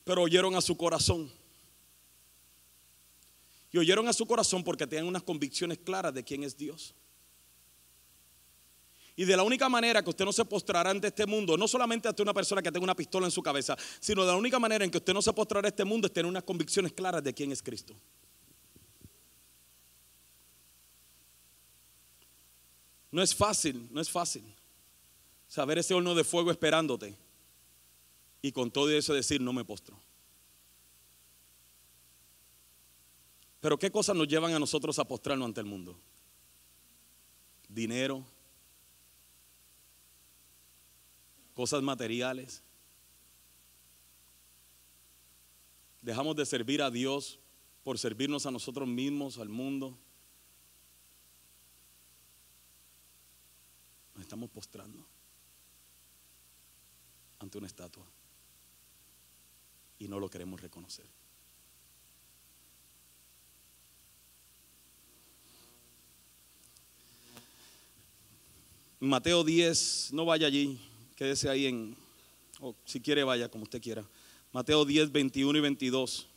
[0.03, 1.31] Pero oyeron a su corazón.
[3.71, 6.93] Y oyeron a su corazón porque tenían unas convicciones claras de quién es Dios.
[9.15, 12.09] Y de la única manera que usted no se postrará ante este mundo, no solamente
[12.09, 14.83] ante una persona que tenga una pistola en su cabeza, sino de la única manera
[14.83, 17.33] en que usted no se postrará a este mundo es tener unas convicciones claras de
[17.33, 17.95] quién es Cristo.
[23.15, 24.43] No es fácil, no es fácil
[25.47, 27.15] saber ese horno de fuego esperándote
[28.41, 29.97] y con todo eso decir no me postro.
[33.61, 35.97] Pero ¿qué cosas nos llevan a nosotros a postrarnos ante el mundo?
[37.69, 38.21] Dinero,
[41.53, 42.61] cosas materiales.
[46.01, 47.39] Dejamos de servir a Dios
[47.85, 49.97] por servirnos a nosotros mismos, al mundo.
[54.25, 55.05] Estamos postrando
[57.37, 58.03] ante una estatua
[59.99, 61.05] y no lo queremos reconocer.
[68.99, 70.79] Mateo 10, no vaya allí,
[71.15, 71.95] quédese ahí en,
[72.59, 74.03] o si quiere vaya como usted quiera.
[74.51, 76.27] Mateo 10, 21 y 22.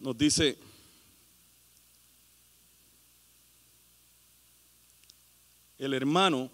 [0.00, 0.58] Nos dice,
[5.78, 6.50] el hermano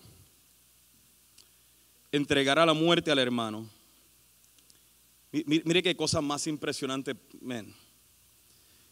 [2.12, 3.68] entregará la muerte al hermano.
[5.32, 7.16] Mire qué cosa más impresionante,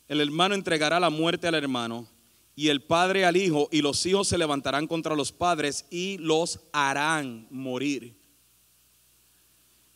[0.09, 2.09] El hermano entregará la muerte al hermano
[2.57, 6.61] y el padre al hijo y los hijos se levantarán contra los padres y los
[6.73, 8.15] harán morir.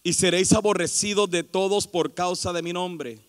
[0.04, 3.26] Y seréis aborrecidos de todos por causa de mi nombre.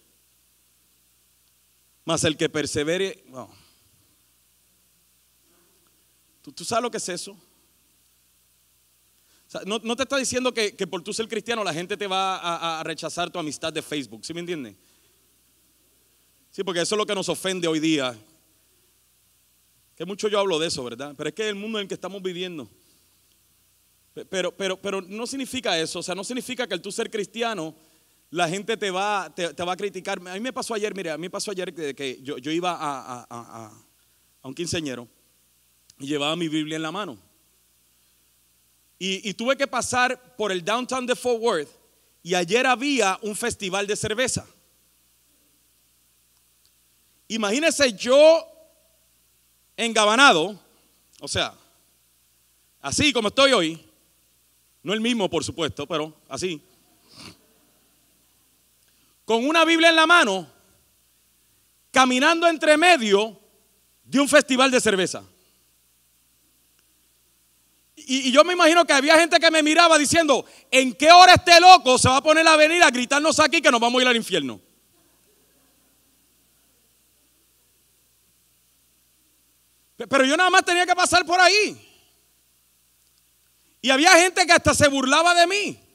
[2.08, 3.22] Mas el que persevere,
[6.42, 7.38] ¿Tú, sabes lo que es eso?
[9.66, 13.30] no, te está diciendo que, por tú ser cristiano la gente te va a, rechazar
[13.30, 14.78] tu amistad de Facebook, ¿sí me entiendes?
[16.50, 18.18] Sí, porque eso es lo que nos ofende hoy día.
[19.98, 21.14] Que mucho yo hablo de eso, ¿verdad?
[21.18, 22.70] Pero es que el mundo en el que estamos viviendo.
[24.30, 27.76] Pero, pero, pero no significa eso, o sea, no significa que el tú ser cristiano
[28.30, 30.20] la gente te va, te, va a criticar.
[30.20, 32.76] A mí me pasó ayer, mire, a mí me pasó ayer que, que yo, iba
[32.80, 33.72] a,
[34.44, 35.08] un quinceñero
[36.00, 37.18] y llevaba mi Biblia en la mano.
[39.00, 41.70] Y, y tuve que pasar por el downtown de Fort Worth
[42.24, 44.46] y ayer había un festival de cerveza.
[47.30, 48.46] Imagínense yo
[49.76, 50.60] engabanado,
[51.20, 51.54] o sea,
[52.82, 53.86] así como estoy hoy,
[54.82, 56.62] no el mismo por supuesto, pero así,
[59.28, 60.50] con una Biblia en la mano,
[61.92, 63.38] caminando entre medio
[64.06, 65.22] de un festival de cerveza.
[67.98, 71.60] Y, yo me imagino que había gente que me miraba diciendo, ¿en qué hora este
[71.60, 74.08] loco se va a poner a venir a gritarnos aquí que nos vamos a ir
[74.08, 74.62] al infierno?
[79.98, 81.78] Pero yo nada más tenía que pasar por ahí.
[83.82, 85.87] Y había gente que hasta se burlaba de mí.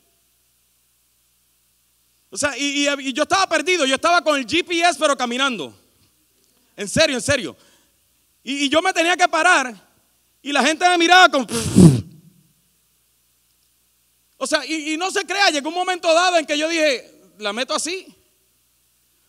[2.32, 5.72] O sea, y, yo estaba perdido, yo estaba con el GPS pero caminando.
[6.74, 7.54] En serio, en serio.
[8.42, 9.74] Y, y yo me tenía que parar
[10.40, 11.46] y la gente me miraba con...
[14.38, 17.52] O sea, y, no se crea, llegó un momento dado en que yo dije, la
[17.52, 18.12] meto así.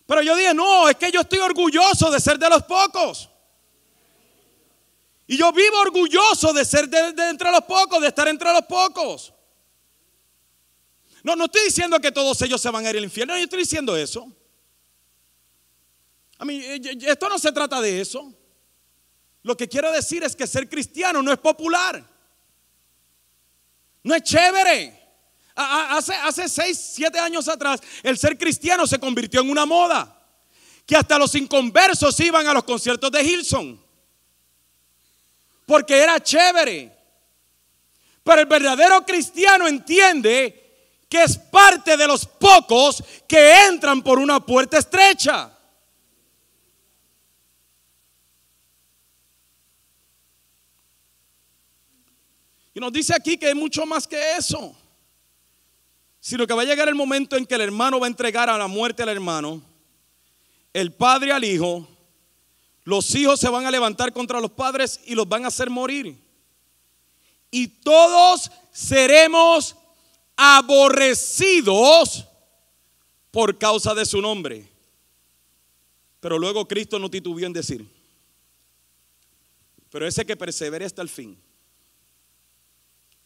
[0.06, 3.30] Pero yo dije, no, es que yo estoy orgulloso de ser de los pocos.
[5.28, 9.32] Y yo vivo orgulloso de ser de, entre los pocos, de estar entre los pocos.
[11.24, 13.58] No, no estoy diciendo que todos ellos se van a ir al infierno, yo estoy
[13.58, 14.30] diciendo eso.
[16.38, 18.32] A mí, eh, esto no se trata de eso.
[19.42, 22.08] Lo que quiero decir es que ser cristiano no es popular.
[24.04, 25.02] No es chévere.
[25.56, 30.16] Hace, hace seis, siete años atrás, el ser cristiano se convirtió en una moda.
[30.86, 33.84] Que hasta los inconversos iban a los conciertos de Hilson
[35.66, 36.92] porque era chévere.
[38.22, 40.63] Pero el verdadero cristiano entiende
[41.14, 45.56] que es parte de los pocos que entran por una puerta estrecha.
[52.74, 54.76] Y nos dice aquí que es mucho más que eso.
[56.18, 58.58] Sino que va a llegar el momento en que el hermano va a entregar a
[58.58, 59.62] la muerte al hermano,
[60.72, 61.86] el padre al hijo,
[62.82, 66.18] los hijos se van a levantar contra los padres y los van a hacer morir.
[67.52, 69.76] Y todos seremos
[70.36, 72.26] aborrecidos
[73.30, 74.68] por causa de su nombre.
[76.20, 77.86] Pero luego Cristo no titubeó en decir,
[79.90, 81.38] pero ese que persevere hasta el fin,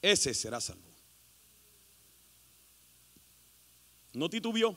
[0.03, 0.89] ese será salvo.
[4.13, 4.77] No titubeó.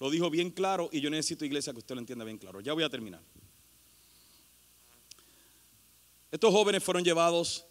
[0.00, 2.60] Lo dijo bien claro y yo necesito iglesia que usted lo entienda bien claro.
[2.60, 3.22] Ya voy a terminar.
[6.32, 7.64] Estos jóvenes fueron llevados,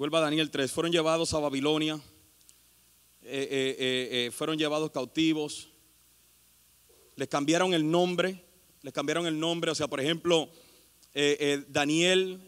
[0.00, 2.00] vuelva a Daniel 3, fueron llevados a Babilonia,
[3.22, 5.68] eh, eh, eh, fueron llevados cautivos,
[7.16, 8.42] les cambiaron el nombre,
[8.80, 10.50] les cambiaron el nombre, o sea, por ejemplo,
[11.68, 12.40] Daniel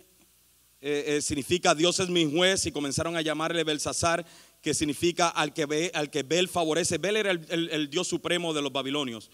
[1.20, 4.24] significa Dios es mi juez y comenzaron a llamarle Belsasar
[4.62, 6.96] que significa al que, ve, al que Bel favorece.
[6.96, 9.30] Bel era el, Dios supremo de los babilonios.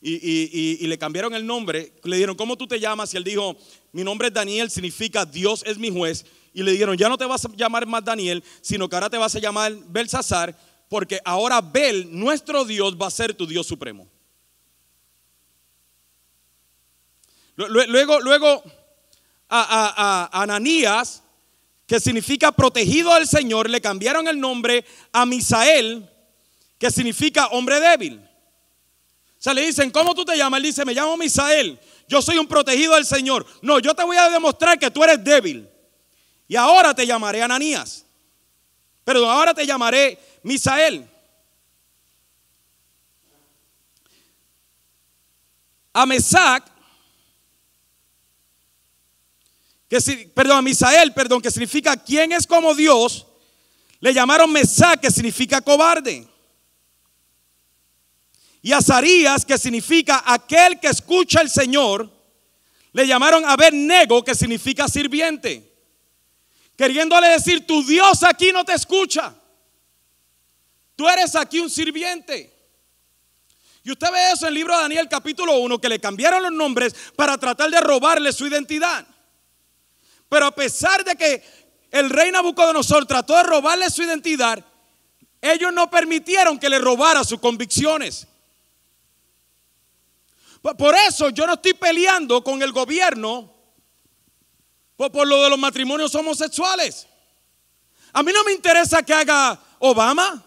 [0.00, 1.92] Y, le cambiaron el nombre.
[2.04, 3.12] Le dijeron, ¿cómo tú te llamas?
[3.14, 3.56] Y él dijo,
[3.92, 6.24] mi nombre es Daniel, significa Dios es mi juez.
[6.54, 9.18] Y le dijeron, ya no te vas a llamar más Daniel, sino que ahora te
[9.18, 10.56] vas a llamar Belsasar,
[10.88, 14.08] porque ahora Bel, nuestro Dios, va a ser tu Dios supremo.
[17.56, 18.62] Luego, luego
[19.48, 21.22] a, a Ananías
[21.88, 26.08] que significa protegido del Señor, le cambiaron el nombre a Misael,
[26.78, 28.27] que significa hombre débil.
[29.38, 30.58] O sea, le dicen, ¿cómo tú te llamas?
[30.58, 31.78] Él dice, me llamo Misael,
[32.08, 33.46] yo soy un protegido del Señor.
[33.62, 35.68] No, yo te voy a demostrar que tú eres débil.
[36.48, 38.04] Y ahora te llamaré Ananías.
[39.04, 41.08] Perdón, ahora te llamaré Misael.
[45.92, 46.78] A Mesac
[49.88, 53.26] que, perdón, a Misael, perdón, que significa quién es como Dios,
[54.00, 56.28] le llamaron Mesá, que significa cobarde.
[58.62, 62.10] Y a Zarías, que significa aquel que escucha al Señor,
[62.92, 65.64] le llamaron Abednego, que significa sirviente.
[66.76, 69.34] Queriéndole decir, tu Dios aquí no te escucha.
[70.96, 72.52] Tú eres aquí un sirviente.
[73.84, 76.52] Y usted ve eso en el libro de Daniel capítulo 1, que le cambiaron los
[76.52, 79.06] nombres para tratar de robarle su identidad.
[80.28, 81.42] Pero a pesar de que
[81.90, 84.62] el rey Nabucodonosor trató de robarle su identidad,
[85.40, 88.26] ellos no permitieron que le robara sus convicciones.
[90.62, 93.54] Por eso yo no estoy peleando con el gobierno
[94.96, 97.06] por, lo de los matrimonios homosexuales.
[98.12, 100.44] A mí no me interesa que haga Obama.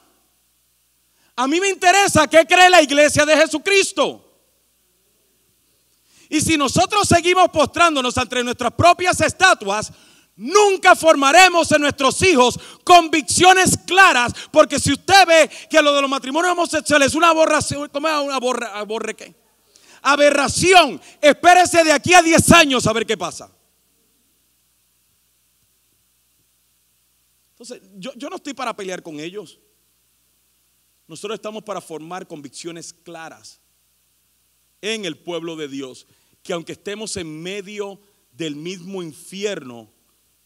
[1.36, 4.28] A mí me interesa que cree la iglesia de Jesucristo.
[6.30, 9.92] Y si nosotros seguimos postrándonos entre nuestras propias estatuas,
[10.36, 16.10] nunca formaremos en nuestros hijos convicciones claras, porque si usted ve que lo de los
[16.10, 19.41] matrimonios homosexuales es una aberración, ¿cómo es una borra, aborre qué?
[20.02, 23.52] Aberración, espérese de aquí a 10 años a ver qué pasa.
[27.52, 29.60] Entonces, yo, no estoy para pelear con ellos.
[31.08, 33.60] Nosotros estamos para formar convicciones claras
[34.82, 36.08] en el pueblo de Dios
[36.42, 39.92] que aunque estemos en medio del mismo infierno,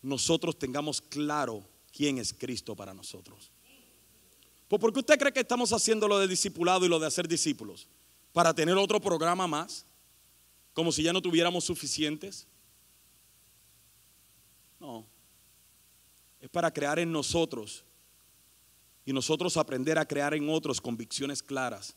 [0.02, 3.50] nosotros tengamos claro quién es Cristo para nosotros.
[4.68, 7.88] ¿Por qué usted cree que estamos haciendo lo de discipulado y lo de hacer discípulos?
[8.36, 9.86] ¿Para tener otro programa más?
[10.74, 12.46] Como si ya no tuviéramos suficientes.
[14.78, 15.06] No.
[16.42, 17.86] Es para crear en nosotros
[19.06, 21.96] y nosotros aprender a crear en otros convicciones claras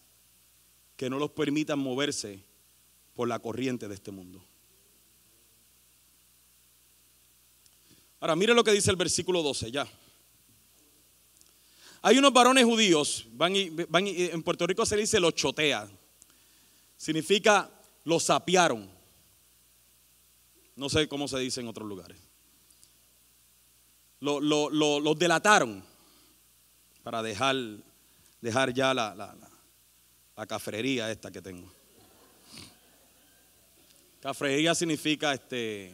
[0.97, 2.41] que no los permitan moverse
[3.17, 4.41] por la corriente de este mundo.
[8.21, 9.89] Ahora, mire lo que dice el versículo 12, ya.
[12.01, 13.55] Hay unos varones judíos, van
[13.89, 15.91] van en Puerto Rico se dice los chotea.
[16.99, 17.71] Significa
[18.05, 18.91] los sapiaron.
[20.77, 22.19] No sé cómo se dice en otros lugares.
[24.21, 25.83] Los delataron
[27.03, 27.57] para dejar,
[28.41, 29.35] dejar ya la, la,
[30.37, 31.73] la cafrería esta que tengo.
[34.21, 35.93] Cafrería significa este.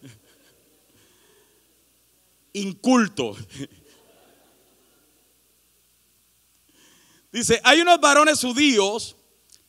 [2.52, 3.36] Inculto.
[7.34, 9.16] Dice, hay unos varones judíos,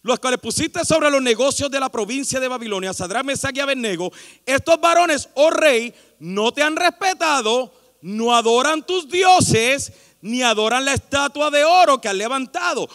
[0.03, 4.13] los cuales pusiste sobre los negocios de la provincia de Babilonia, Sadrán, Mesach y Abednego.
[4.45, 9.91] Estos varones, oh rey, no te han respetado, no adoran tus dioses,
[10.21, 12.87] ni adoran la estatua de oro que han levantado.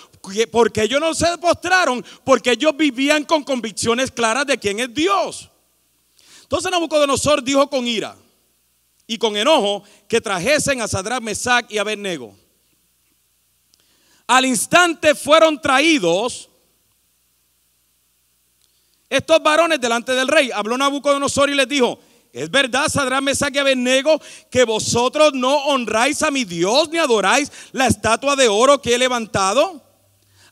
[0.52, 5.50] Porque ellos no se postraron, porque ellos vivían con convicciones claras de quién es Dios.
[6.42, 8.14] Entonces Nabucodonosor dijo con ira
[9.08, 12.36] y con enojo que trajesen a Sadrach, Mesach y Abednego.
[14.30, 16.48] Al instante fueron traídos
[19.08, 20.52] estos varones delante del rey.
[20.54, 21.98] Habló Nabucodonosor y les dijo,
[22.32, 27.50] es verdad, Sadrán, Mesach y Abednego, que vosotros no honráis a mi Dios ni adoráis
[27.72, 29.82] la estatua de oro que he levantado.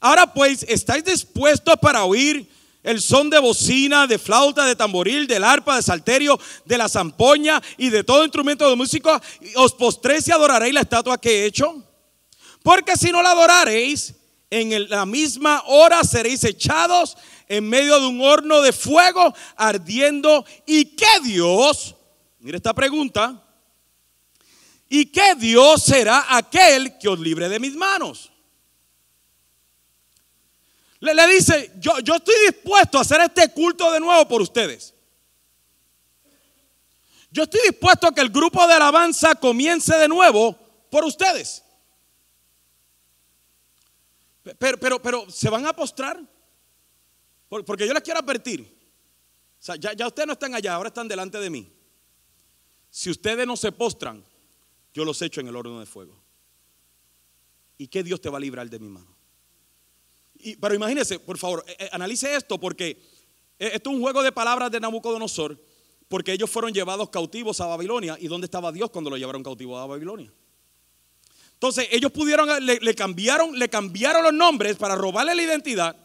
[0.01, 2.51] Ahora pues, ¿estáis dispuestos para oír
[2.83, 7.63] el son de bocina, de flauta, de tamboril, del arpa, de salterio, de la zampoña
[7.77, 9.23] y de todo instrumento de música?
[9.55, 11.85] ¿Os postréis y adoraréis la estatua que he hecho?
[12.63, 14.15] Porque si no la adoraréis,
[14.51, 17.17] en la misma hora seréis echados
[17.49, 20.45] en medio de un horno de fuego ardiendo.
[20.67, 21.95] ¿Y qué Dios?
[22.41, 23.43] Mire esta pregunta.
[24.89, 28.31] ¿Y qué Dios será aquel que os libre de mis manos?
[31.01, 34.95] Le, le dice, yo, yo estoy dispuesto a hacer este culto de nuevo por ustedes.
[37.31, 40.57] Yo estoy dispuesto a que el grupo de alabanza comience de nuevo
[40.91, 41.63] por ustedes.
[44.59, 46.21] Pero, pero, ¿se van a postrar?
[47.49, 48.77] Porque yo les quiero advertir.
[49.81, 51.73] Ya ustedes no están allá, ahora están delante de mí.
[52.91, 54.25] Si ustedes no se postran,
[54.95, 56.23] yo los echo en el horno de fuego.
[57.77, 59.17] ¿Y qué Dios te va a librar de mi mano?
[60.61, 62.91] pero imagínense, por favor, eh, eh, analice esto porque
[63.59, 65.61] eh, esto es un juego de palabras de Nabucodonosor,
[66.07, 68.17] porque ellos fueron llevados cautivos a Babilonia.
[68.21, 70.33] ¿Y dónde estaba Dios cuando lo llevaron cautivo a Babilonia?
[71.59, 75.97] Entonces ellos pudieron, le, cambiaron, le cambiaron los nombres para robarle la identidad.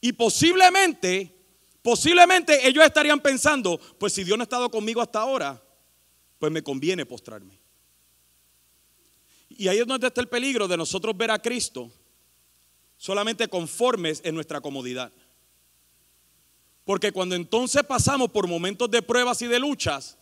[0.00, 1.36] Y posiblemente,
[1.82, 5.62] posiblemente ellos estarían pensando, pues si Dios no ha estado conmigo hasta ahora,
[6.38, 7.60] pues me conviene postrarme.
[9.50, 11.92] Y ahí es donde está el peligro de nosotros ver a Cristo
[12.96, 15.12] solamente conformes en nuestra comodidad.
[16.86, 20.16] Porque cuando entonces pasamos por momentos de pruebas y de luchas,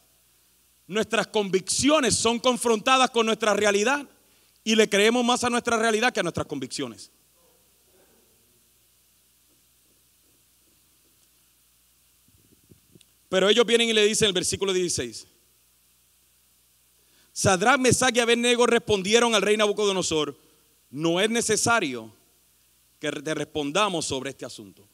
[0.89, 4.09] nuestras convicciones son confrontadas con nuestra realidad
[4.64, 7.12] y le creemos más a nuestra realidad que a nuestras convicciones.
[13.28, 15.26] Pero ellos vienen y le dicen en el versículo 16.
[17.32, 20.36] Sadrach, Mesach y Abednego respondieron al rey Nabucodonosor,
[20.91, 22.12] no es necesario
[22.99, 24.89] que te respondamos sobre este asunto.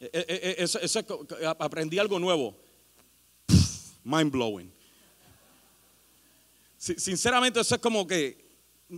[0.00, 2.56] Eh, eh, eh, aprendí algo nuevo.
[4.04, 4.72] Mind blowing.
[6.76, 8.46] Sinceramente, eso es como que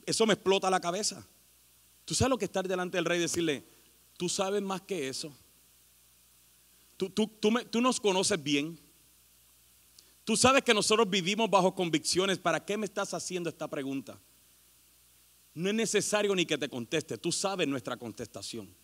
[0.05, 1.27] eso me explota la cabeza.
[2.05, 3.65] Tú sabes lo que estar delante del rey y decirle,
[4.17, 5.33] tú sabes más que eso.
[6.97, 7.27] Tú, tú,
[7.71, 8.79] tú nos conoces bien.
[10.25, 12.39] Tú sabes que nosotros vivimos bajo convicciones.
[12.39, 14.21] ¿Para qué me estás haciendo esta pregunta?
[15.55, 18.75] no es necesario ni que te conteste, tú sabes nuestra contestación.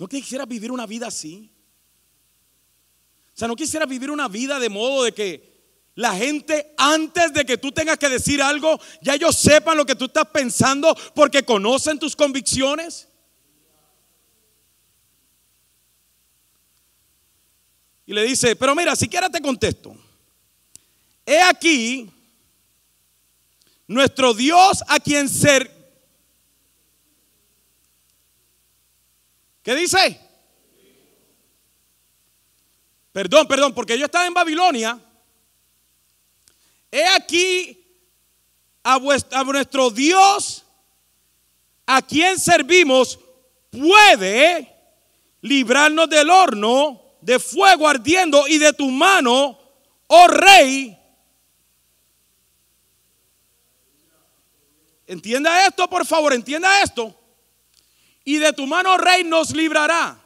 [0.00, 1.52] ¿No quisieras vivir una vida así?
[3.34, 5.60] O sea, no quisiera vivir una vida de modo de que
[5.94, 9.94] la gente antes de que tú tengas que decir algo, ya ellos sepan lo que
[9.94, 13.08] tú estás pensando porque conocen tus convicciones.
[18.06, 19.94] Y le dice, pero mira, siquiera te contesto.
[21.26, 22.10] He aquí
[23.86, 25.79] nuestro Dios a quien ser...
[29.70, 30.20] ¿Qué dice?
[33.12, 35.00] Perdón, perdón, porque yo estaba en Babilonia.
[36.90, 37.80] He aquí
[38.82, 40.64] a, a nuestro Dios
[41.86, 43.16] a quien servimos
[43.70, 44.74] puede
[45.40, 49.56] librarnos del horno de fuego ardiendo y de tu mano,
[50.08, 50.98] oh rey.
[55.06, 57.19] Entienda esto, por favor, entienda esto.
[58.24, 60.18] Y de tu mano, rey, nos librará.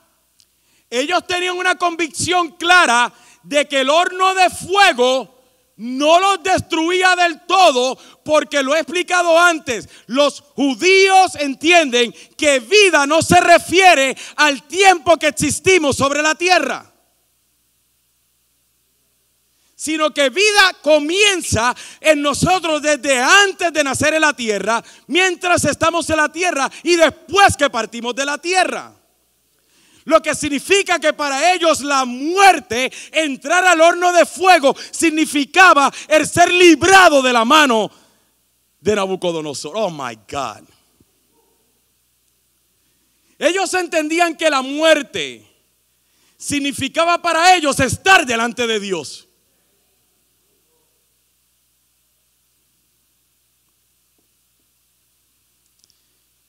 [0.90, 5.34] Ellos tenían una convicción clara de que el horno de fuego
[5.76, 13.06] no los destruía del todo, porque lo he explicado antes, los judíos entienden que vida
[13.06, 16.93] no se refiere al tiempo que existimos sobre la tierra,
[19.84, 26.08] sino que vida comienza en nosotros desde antes de nacer en la tierra, mientras estamos
[26.08, 28.94] en la tierra y después que partimos de la tierra.
[30.04, 36.26] Lo que significa que para ellos la muerte, entrar al horno de fuego, significaba el
[36.26, 37.90] ser librado de la mano
[38.80, 39.76] de Nabucodonosor.
[39.76, 40.66] Oh my God.
[43.38, 45.46] Ellos entendían que la muerte
[46.38, 49.28] significaba para ellos estar delante de Dios.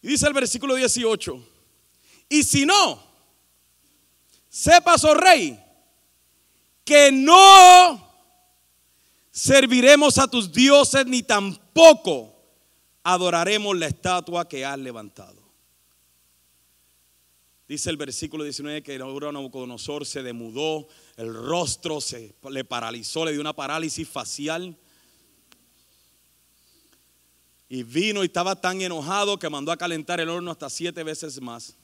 [0.05, 1.43] Dice el versículo 18,
[2.29, 3.01] y si no,
[4.47, 5.59] sepas, oh rey,
[6.83, 8.07] que no
[9.31, 12.35] serviremos a tus dioses ni tampoco
[13.01, 15.41] adoraremos la estatua que has levantado.
[17.67, 20.87] Dice el versículo 19 que Nabucodonosor se demudó,
[21.17, 24.77] el rostro se le paralizó, le dio una parálisis facial.
[27.67, 31.41] Y vino y estaba tan enojado que mandó a calentar el horno hasta siete veces
[31.41, 31.75] más.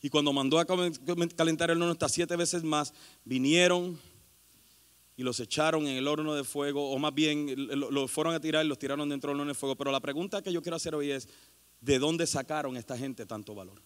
[0.00, 3.98] Y cuando mandó a calentar el horno hasta siete veces más, vinieron
[5.16, 8.64] y los echaron en el horno de fuego, o más bien los fueron a tirar
[8.64, 9.74] y los tiraron dentro del horno de fuego.
[9.74, 11.28] Pero la pregunta que yo quiero hacer hoy es,
[11.80, 13.82] ¿de dónde sacaron esta gente tanto valor?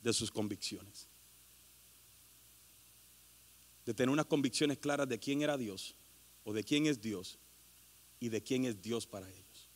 [0.00, 1.06] De sus convicciones.
[3.84, 5.94] De tener unas convicciones claras de quién era Dios,
[6.46, 7.38] o de quién es Dios,
[8.20, 9.68] y de quién es Dios para ellos.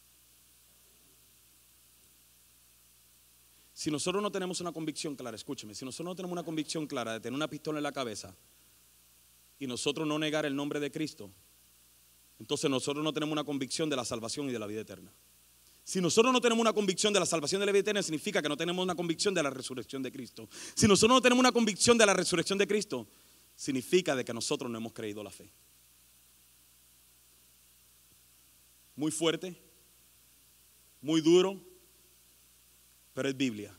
[3.75, 7.15] Si nosotros no tenemos una convicción clara, escúcheme, si nosotros no tenemos una convicción clara
[7.15, 8.35] de tener una pistola en la cabeza
[9.59, 11.31] y nosotros no negar el nombre de Cristo,
[12.39, 15.13] entonces nosotros no tenemos una convicción de la salvación y de la vida eterna.
[15.83, 18.49] Si nosotros no tenemos una convicción de la salvación de la vida eterna, significa que
[18.49, 20.49] no tenemos una convicción de la resurrección de Cristo.
[20.75, 23.09] Si nosotros no tenemos una convicción de la resurrección de Cristo,
[23.57, 25.51] significa de que nosotros no hemos creído la fe.
[28.97, 29.57] Muy fuerte,
[31.01, 31.61] muy duro,
[33.15, 33.75] pero es Biblia.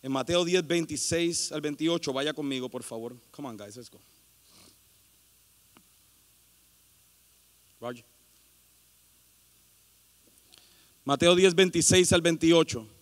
[0.00, 3.16] En Mateo 10, 26 al 28, vaya conmigo, por favor.
[3.30, 3.98] Come on, guys, let's go.
[7.80, 8.04] Roger.
[11.04, 12.97] Mateo 10, 26 al 28.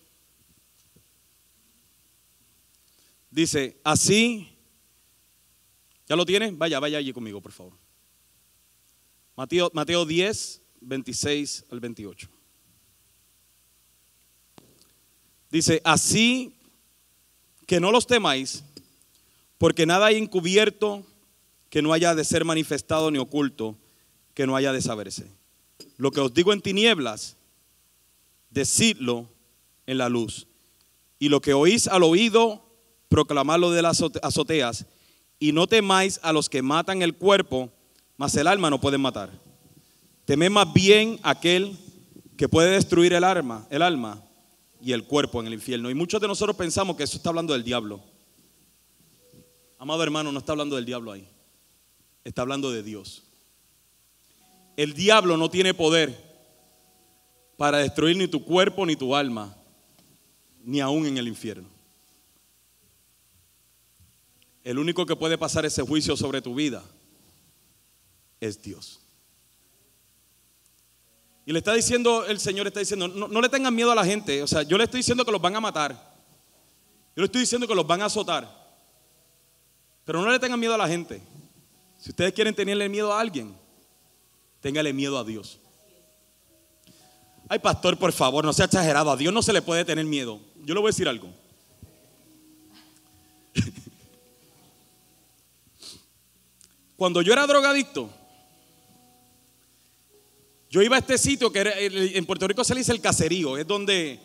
[3.37, 4.49] Dice, así,
[6.07, 6.49] ¿ya lo tiene?
[6.49, 7.73] Vaya, vaya allí conmigo, por favor.
[9.35, 12.27] Mateo, Mateo 10, 26 al 28.
[15.51, 16.55] Dice, así
[17.67, 18.63] que no los temáis,
[19.59, 21.05] porque nada hay encubierto
[21.69, 23.77] que no haya de ser manifestado ni oculto
[24.33, 25.31] que no haya de saberse.
[25.97, 27.37] Lo que os digo en tinieblas,
[28.49, 29.29] decidlo
[29.85, 30.47] en la luz.
[31.19, 32.66] Y lo que oís al oído,
[33.09, 34.85] proclamadlo de las azoteas.
[35.39, 37.69] Y no temáis a los que matan el cuerpo,
[38.17, 39.29] mas el alma no pueden matar.
[40.25, 41.77] Temed más bien aquel
[42.35, 44.23] que puede destruir el alma, el alma
[44.81, 45.89] y el cuerpo en el infierno.
[45.89, 48.01] Y muchos de nosotros pensamos que eso está hablando del diablo.
[49.79, 51.27] Amado hermano, no está hablando del diablo ahí.
[52.23, 53.23] Está hablando de Dios.
[54.75, 56.27] El diablo no tiene poder
[57.57, 59.55] para destruir ni tu cuerpo ni tu alma,
[60.63, 61.76] ni aún en el infierno.
[64.67, 66.83] El único que puede pasar ese juicio sobre tu vida
[68.41, 68.99] es Dios.
[71.45, 74.03] Y le está diciendo, el Señor está diciendo, no, no, le tengan miedo a la
[74.03, 74.43] gente.
[74.43, 75.93] O sea, yo le estoy diciendo que los van a matar.
[75.93, 78.45] Yo le estoy diciendo que los van a azotar.
[80.03, 81.21] Pero no le tengan miedo a la gente.
[81.97, 83.55] Si ustedes quieren tenerle miedo a alguien,
[84.59, 85.61] téngale miedo a Dios.
[87.47, 89.11] Ay, pastor, por favor, no sea exagerado.
[89.11, 90.41] A Dios no se le puede tener miedo.
[90.65, 91.29] Yo le voy a decir algo.
[96.97, 98.09] Cuando yo era drogadicto,
[100.69, 101.61] yo iba a este sitio que
[102.15, 104.19] en Puerto Rico se le dice el caserío, es donde,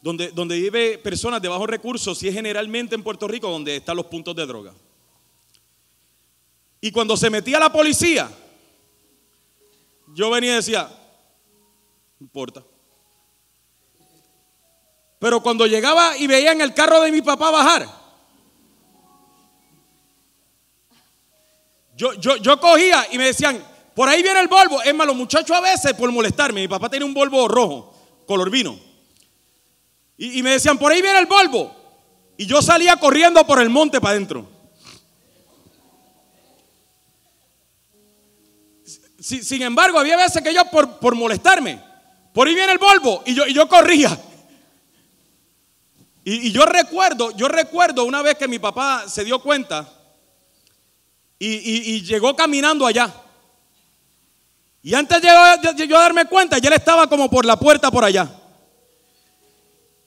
[0.00, 3.96] donde, donde vive personas de bajos recursos y es generalmente en Puerto Rico donde están
[3.96, 4.72] los puntos de droga.
[6.80, 8.30] Y cuando se metía la policía,
[10.14, 10.88] yo venía y decía,
[12.20, 12.62] no importa.
[15.18, 18.03] Pero cuando llegaba y veía en el carro de mi papá bajar,
[21.96, 23.62] yo, yo, yo cogía y me decían,
[23.94, 24.82] por ahí viene el Volvo.
[24.82, 27.94] Es más, los muchachos a veces por molestarme, mi papá tenía un Volvo rojo,
[28.26, 28.78] color vino.
[30.16, 31.74] Y, y me decían, por ahí viene el Volvo.
[32.36, 34.54] Y yo salía corriendo por el monte para adentro.
[39.24, 41.82] sin embargo, había veces que yo por, por, molestarme,
[42.34, 44.20] por ahí viene el Volvo y yo, y yo corría.
[46.24, 49.90] Y, y, yo recuerdo, yo recuerdo una vez que mi papá se dio cuenta
[51.38, 53.12] y, llegó caminando allá.
[54.82, 58.30] Y antes de yo, darme cuenta, ya él estaba como por la puerta por allá.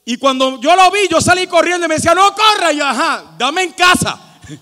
[0.05, 2.69] Y cuando yo lo vi, yo salí corriendo y me decía, no corra.
[2.89, 4.21] Ajá, dame en casa.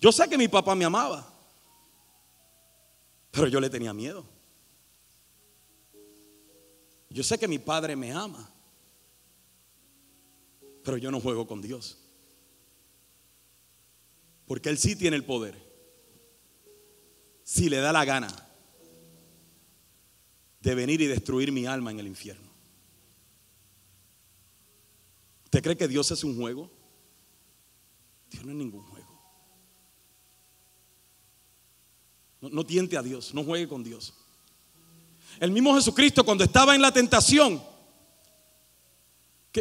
[0.00, 1.26] Yo sé que mi papá me amaba,
[3.30, 4.24] pero yo le tenía miedo.
[7.10, 8.48] Yo sé que mi padre me ama,
[10.86, 11.98] pero yo no juego con Dios.
[14.46, 15.60] Porque Él sí tiene el poder.
[17.42, 18.28] Si le da la gana
[20.60, 22.48] de venir y destruir mi alma en el infierno.
[25.42, 26.70] ¿Usted cree que Dios es un juego?
[28.30, 29.20] Dios no es ningún juego.
[32.42, 34.14] No, tiente a Dios, no juegue con Dios.
[35.40, 37.60] El mismo Jesucristo cuando estaba en la tentación,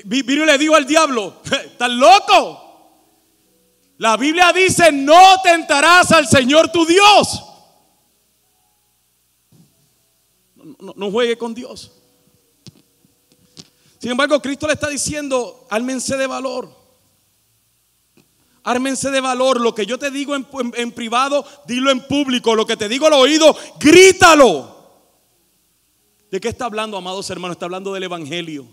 [0.04, 2.66] y le dijo al diablo, ¿estás loco?
[3.98, 7.44] La Biblia dice, no tentarás al Señor tu Dios.
[10.96, 11.92] No, juegue con Dios.
[14.00, 16.70] Sin embargo, Cristo le está diciendo, ármense de valor.
[18.64, 19.62] Ármense de valor.
[19.62, 22.56] Lo que yo te digo en, en, privado, dilo en público.
[22.56, 24.76] Lo que te digo al oído, grítalo.
[26.30, 27.56] ¿De qué está hablando, amados hermanos?
[27.56, 28.68] Está hablando del Evangelio.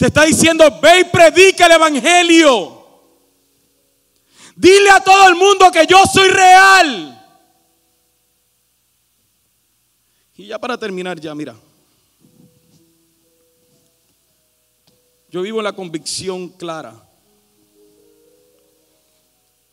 [0.00, 2.86] Te está diciendo, ve y predica el Evangelio.
[4.56, 7.22] Dile a todo el mundo que yo soy real.
[10.36, 11.54] Y ya para terminar, ya mira.
[15.28, 17.06] Yo vivo la convicción clara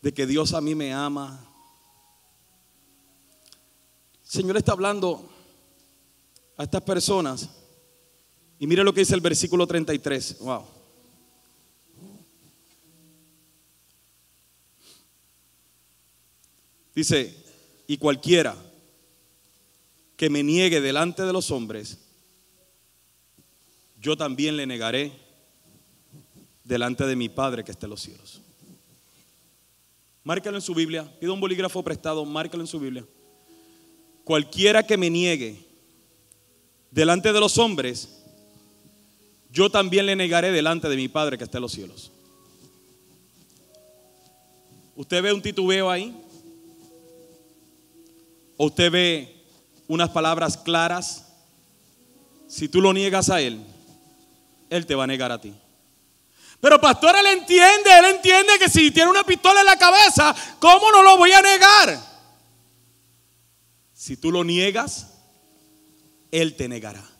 [0.02, 1.42] de que Dios a mí me ama.
[4.24, 5.26] El Señor está hablando
[6.58, 7.57] a estas personas.
[8.58, 10.38] Y mire lo que dice el versículo 33.
[10.40, 10.64] Wow.
[16.94, 17.32] Dice,
[17.86, 18.56] y cualquiera
[20.16, 21.98] que me niegue delante de los hombres,
[24.00, 25.12] yo también le negaré
[26.64, 28.40] delante de mi Padre que está en los cielos.
[30.24, 33.06] Márcalo en su Biblia, pido un bolígrafo prestado, márcalo en su Biblia.
[34.24, 35.64] Cualquiera que me niegue
[36.90, 38.17] delante de los hombres,
[39.58, 42.12] yo también le negaré delante de mi Padre que está en los cielos.
[44.94, 46.16] ¿Usted ve un titubeo ahí?
[48.56, 49.44] ¿O usted ve
[49.88, 51.26] unas palabras claras?
[52.46, 53.60] Si tú lo niegas a Él,
[54.70, 55.52] Él te va a negar a ti.
[56.60, 60.92] Pero pastor, Él entiende, Él entiende que si tiene una pistola en la cabeza, ¿cómo
[60.92, 62.00] no lo voy a negar?
[63.92, 65.14] Si tú lo niegas,
[66.30, 67.17] Él te negará.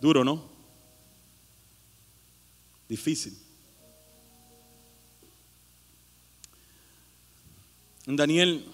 [0.00, 0.44] Duro, ¿no?
[2.88, 3.36] Difícil.
[8.06, 8.64] Daniel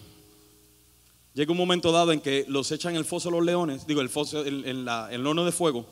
[1.33, 4.09] llega un momento dado en que los echan en el foso los leones, digo, el
[4.09, 5.87] foso, el horno de fuego.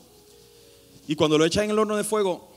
[1.07, 2.49] Y cuando lo echan en el horno de fuego,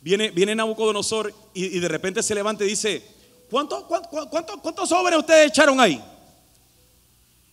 [0.00, 3.16] viene, viene Nabucodonosor y, y de repente se levanta y dice,
[3.50, 6.02] ¿Cuántos cuánto, cuánto, sobres ustedes echaron ahí?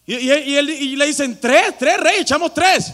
[0.06, 2.94] Y, él, le dicen, tres, tres reyes, echamos tres.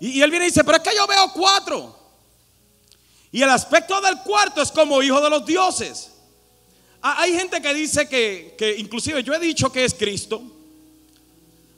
[0.00, 1.96] Y, él viene y dice, pero es que yo veo cuatro.
[3.30, 6.10] Y el aspecto del cuarto es como hijo de los dioses.
[7.02, 10.42] Hay gente que dice que, que, inclusive yo he dicho que es Cristo.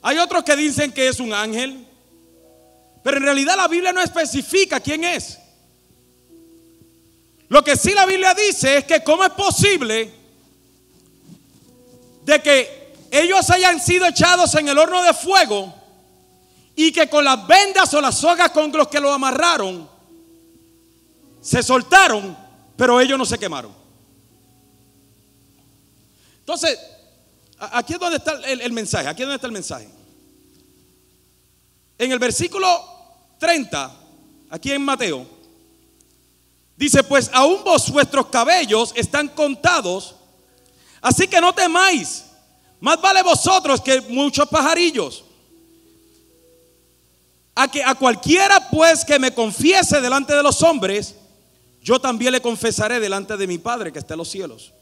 [0.01, 1.85] Hay otros que dicen que es un ángel.
[3.03, 5.37] Pero en realidad la Biblia no especifica quién es.
[7.49, 10.11] Lo que sí la Biblia dice es que cómo es posible
[12.23, 15.82] de que ellos hayan sido echados en el horno de fuego
[16.75, 19.89] y que con las vendas o las sogas con los que lo amarraron
[21.41, 22.37] se soltaron,
[22.75, 23.73] pero ellos no se quemaron.
[26.39, 26.79] Entonces,
[27.57, 29.89] aquí es donde está el, mensaje, aquí es donde está el mensaje.
[31.97, 32.67] En el versículo
[33.39, 33.91] 30,
[34.49, 35.27] aquí en Mateo,
[36.75, 40.15] Dice, pues aún vos vuestros cabellos están contados,
[41.01, 42.25] así que no temáis.
[42.79, 45.23] Más vale vosotros que muchos pajarillos.
[47.55, 51.15] A que a cualquiera pues que me confiese delante de los hombres,
[51.81, 54.73] yo también le confesaré delante de mi Padre que está en los cielos.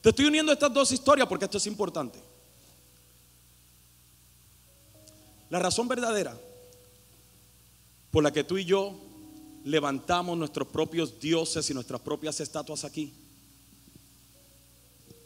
[0.00, 2.18] Te estoy uniendo estas dos historias porque esto es importante.
[5.50, 6.36] La razón verdadera
[8.10, 8.94] por la que tú y yo
[9.64, 13.12] levantamos nuestros propios dioses y nuestras propias estatuas aquí?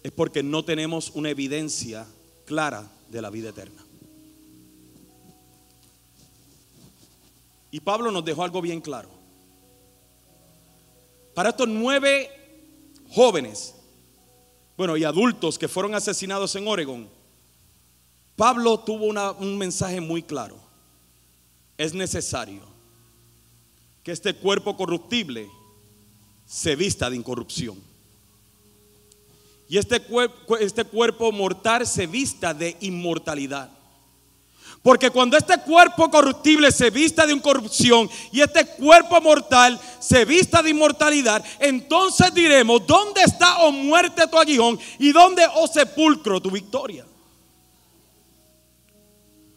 [0.03, 2.07] Es porque no tenemos una evidencia
[2.47, 3.85] clara de la vida eterna.
[7.71, 9.11] Y Pablo nos dejó algo bien claro.
[11.35, 12.31] Para estos nueve
[13.11, 13.75] jóvenes,
[14.77, 17.09] bueno, y adultos que fueron asesinados en Oregón,
[18.37, 20.57] Pablo tuvo un mensaje muy claro.
[21.77, 22.63] Es necesario
[24.03, 25.51] que este cuerpo corruptible
[26.47, 27.79] se vista de incorrupción.
[29.69, 30.03] Y este,
[30.61, 33.71] este cuerpo mortal se vista de inmortalidad.
[34.89, 40.63] Porque cuando este cuerpo corruptible se vista de incorrupción y este cuerpo mortal se vista
[40.63, 44.79] de inmortalidad, entonces diremos, ¿dónde está, o oh muerte, tu aguijón?
[44.99, 47.05] ¿Y dónde, o oh sepulcro, tu victoria?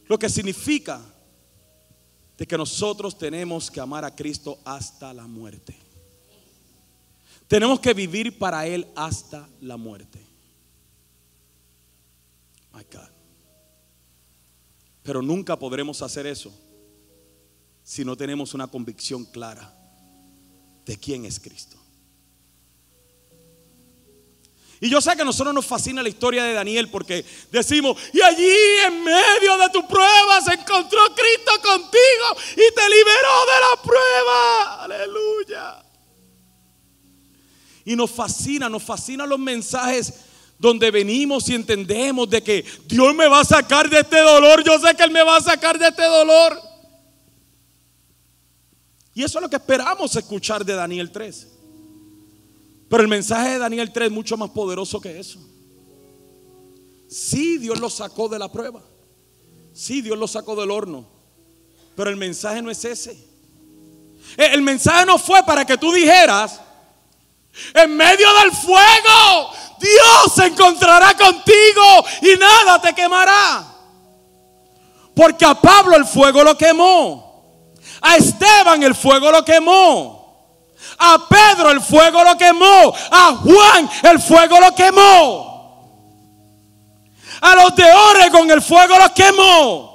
[0.08, 1.00] Lo que significa
[2.38, 5.74] de que nosotros tenemos que amar a Cristo hasta la muerte.
[7.48, 10.20] Tenemos que vivir para Él hasta la muerte.
[12.74, 13.11] My God.
[15.04, 16.54] Pero nunca podremos hacer eso
[17.84, 19.74] si no tenemos una convicción clara
[20.86, 21.78] de quién es Cristo.
[24.84, 28.20] Y yo sé que a nosotros nos fascina la historia de Daniel porque decimos, y
[28.20, 28.52] allí
[28.88, 34.84] en medio de tu prueba se encontró Cristo contigo y te liberó de la prueba.
[34.84, 35.86] Aleluya.
[37.86, 40.14] Y nos fascina, nos fascinan los mensajes
[40.62, 44.64] donde venimos y entendemos de que Dios me va a sacar de este dolor.
[44.64, 46.62] Yo sé que Él me va a sacar de este dolor.
[49.16, 51.48] Y eso es lo que esperamos escuchar de Daniel 3.
[52.88, 55.40] Pero el mensaje de Daniel 3 es mucho más poderoso que eso.
[57.10, 58.84] Sí, Dios lo sacó de la prueba.
[59.74, 61.10] Sí, Dios lo sacó del horno.
[61.96, 63.12] Pero el mensaje no es ese.
[64.38, 66.62] Eh, el mensaje no fue para que tú dijeras,
[67.74, 69.52] en medio del fuego,
[69.82, 73.66] Dios se encontrará contigo y nada te quemará.
[75.16, 77.32] Porque a Pablo el fuego lo quemó.
[78.02, 80.22] A Esteban el fuego lo quemó.
[80.98, 82.94] A Pedro el fuego lo quemó.
[83.12, 85.52] A Juan el fuego lo quemó.
[87.42, 89.92] A los de Oregon el fuego lo quemó.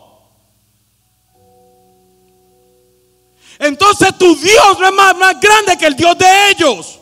[3.59, 6.99] Entonces tu Dios no es más, más grande que el Dios de ellos.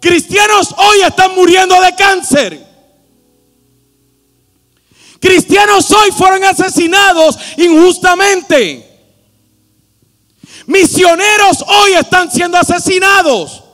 [0.00, 2.68] Cristianos hoy están muriendo de cáncer.
[5.20, 8.84] Cristianos hoy fueron asesinados injustamente.
[10.66, 13.64] Misioneros hoy están siendo asesinados.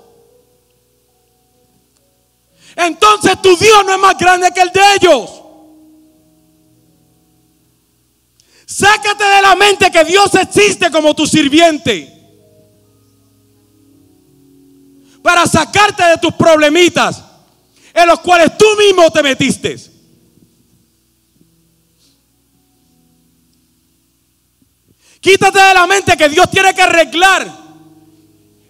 [2.77, 5.31] Entonces tu Dios no es más grande que el de ellos.
[8.67, 12.14] Sácate de la mente que Dios existe como tu sirviente.
[15.25, 17.25] Para sacarte de tus problemitas
[17.95, 19.75] en los cuales tú mismo te metiste.
[25.21, 27.51] Quítate de la mente que Dios tiene que arreglar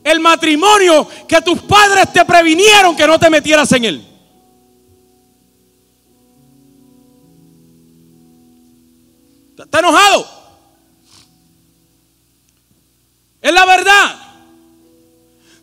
[0.04, 4.06] el matrimonio que tus padres te previnieron que no te metieras en él.
[9.58, 10.24] ¿Está enojado?
[13.42, 14.23] Es la verdad.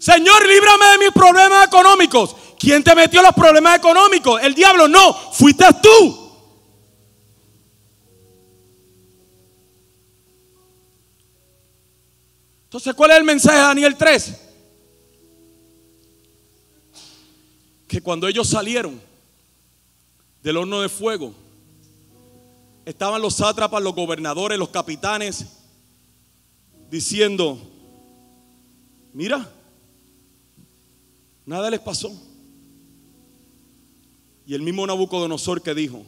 [0.02, 2.36] Señor, líbrame de mis problemas económicos.
[2.58, 4.42] ¿Quién te metió los problemas económicos?
[4.42, 6.32] El diablo no, fuiste tú.
[12.64, 14.42] Entonces, ¿cuál es el mensaje de Daniel 3?
[17.88, 19.00] Que cuando ellos salieron
[20.42, 21.32] del horno de fuego,
[22.86, 25.46] estaban los sátrapas, los gobernadores, los capitanes,
[26.90, 27.60] diciendo,
[29.14, 29.48] mira,
[31.52, 32.12] nada les pasó.
[34.46, 36.04] Y el mismo Nabucodonosor que dijo,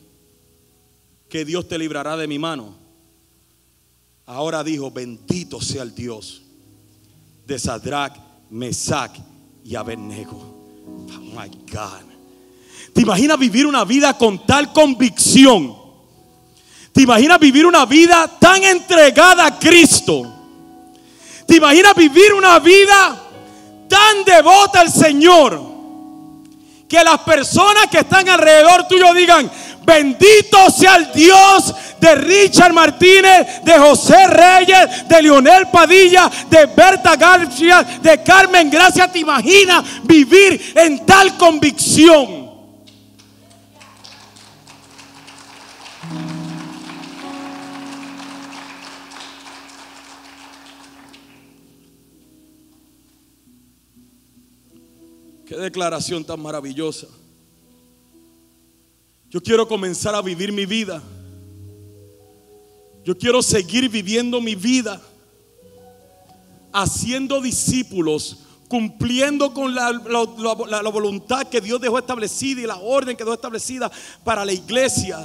[1.30, 2.76] que Dios te librará de mi mano,
[4.26, 6.44] ahora dijo, bendito sea el Dios
[7.46, 8.16] de Sadrach,
[8.50, 9.12] Mesach
[9.64, 10.38] y Abednego.
[10.38, 12.14] Oh my God.
[12.94, 15.76] ¿Te imaginas vivir una vida con tal convicción?
[16.92, 20.32] ¿Te imaginas vivir una vida tan entregada a Cristo?
[21.48, 23.23] ¿Te imaginas vivir una vida
[23.94, 25.62] tan devota al Señor?
[26.90, 29.50] Que las personas que están alrededor tuyo digan,
[29.86, 37.16] bendito sea el Dios de Richard Martínez, de José Reyes, de Leonel Padilla, de Berta
[37.16, 39.12] García, de Carmen Gracia.
[39.12, 42.43] ¿Te imaginas vivir en tal convicción?
[55.54, 57.06] Qué declaración tan maravillosa.
[59.30, 61.00] Yo quiero comenzar a vivir mi vida.
[63.06, 65.00] Yo quiero seguir viviendo mi vida
[66.72, 73.16] haciendo discípulos, cumpliendo con la, la, la, voluntad que Dios dejó establecida y la orden
[73.16, 73.92] que dejó establecida
[74.24, 75.20] para la iglesia.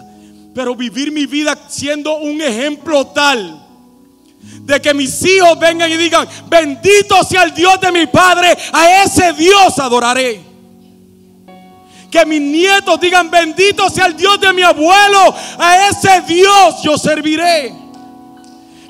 [0.55, 3.68] Pero vivir mi vida siendo un ejemplo tal
[4.41, 9.03] de que mis hijos vengan y digan, bendito sea el Dios de mi Padre, a
[9.03, 10.43] ese Dios adoraré.
[12.11, 16.99] Que mis nietos digan, bendito sea el Dios de mi abuelo, a ese Dios yo
[16.99, 17.75] serviré.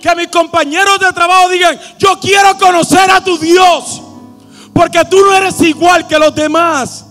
[0.00, 4.02] Que mis compañeros de trabajo digan, yo quiero conocer a tu Dios,
[4.72, 7.04] porque tú no eres igual que los demás.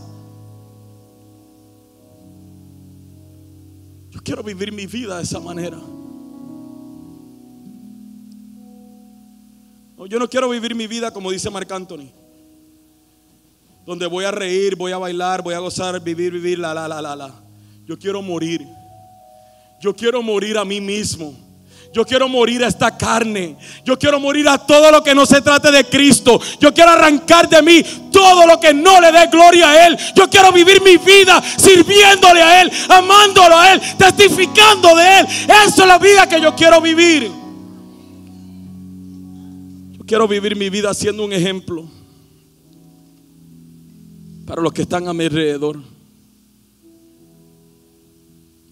[4.10, 5.78] Yo quiero vivir mi vida de esa manera.
[10.06, 12.12] Yo no quiero vivir mi vida como dice Marc Anthony.
[13.86, 17.02] Donde voy a reír, voy a bailar, voy a gozar, vivir, vivir, la, la, la,
[17.02, 17.34] la, la.
[17.86, 18.68] Yo quiero morir.
[19.82, 21.34] Yo quiero morir a mí mismo.
[21.93, 23.56] Yo quiero morir a esta carne.
[23.86, 26.39] Yo quiero morir a todo lo que no se trate de Cristo.
[26.60, 27.82] Yo quiero arrancar de mí
[28.12, 29.98] todo lo que no le dé gloria a Él.
[30.16, 35.28] Yo quiero vivir mi vida sirviéndole a Él, amándolo a Él, testificando de Él.
[35.66, 37.32] Esa es la vida que yo quiero vivir.
[40.08, 41.86] Quiero vivir mi vida siendo un ejemplo
[44.45, 45.84] para los que están a mi alrededor.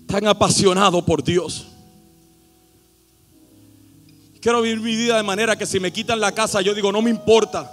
[0.08, 1.68] Tan apasionado por Dios.
[4.40, 7.02] Quiero vivir mi vida de manera que si me quitan la casa, yo digo, no
[7.02, 7.70] me importa.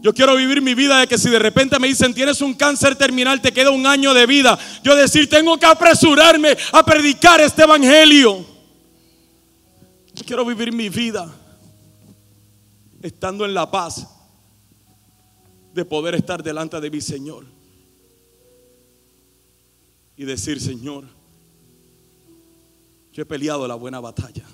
[0.00, 2.94] Yo quiero vivir mi vida de que si de repente me dicen tienes un cáncer
[2.94, 4.56] terminal, te queda un año de vida.
[4.84, 8.57] Yo decir, tengo que apresurarme a predicar este evangelio.
[10.28, 11.34] Quiero vivir mi vida
[13.00, 14.06] estando en la paz
[15.72, 17.46] de poder estar delante de mi Señor
[20.18, 21.06] y decir, Señor,
[23.10, 24.44] yo he peleado la buena batalla.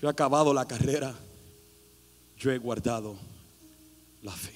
[0.00, 1.12] Yo he acabado la carrera.
[2.38, 3.16] Yo he guardado
[4.22, 4.55] la fe.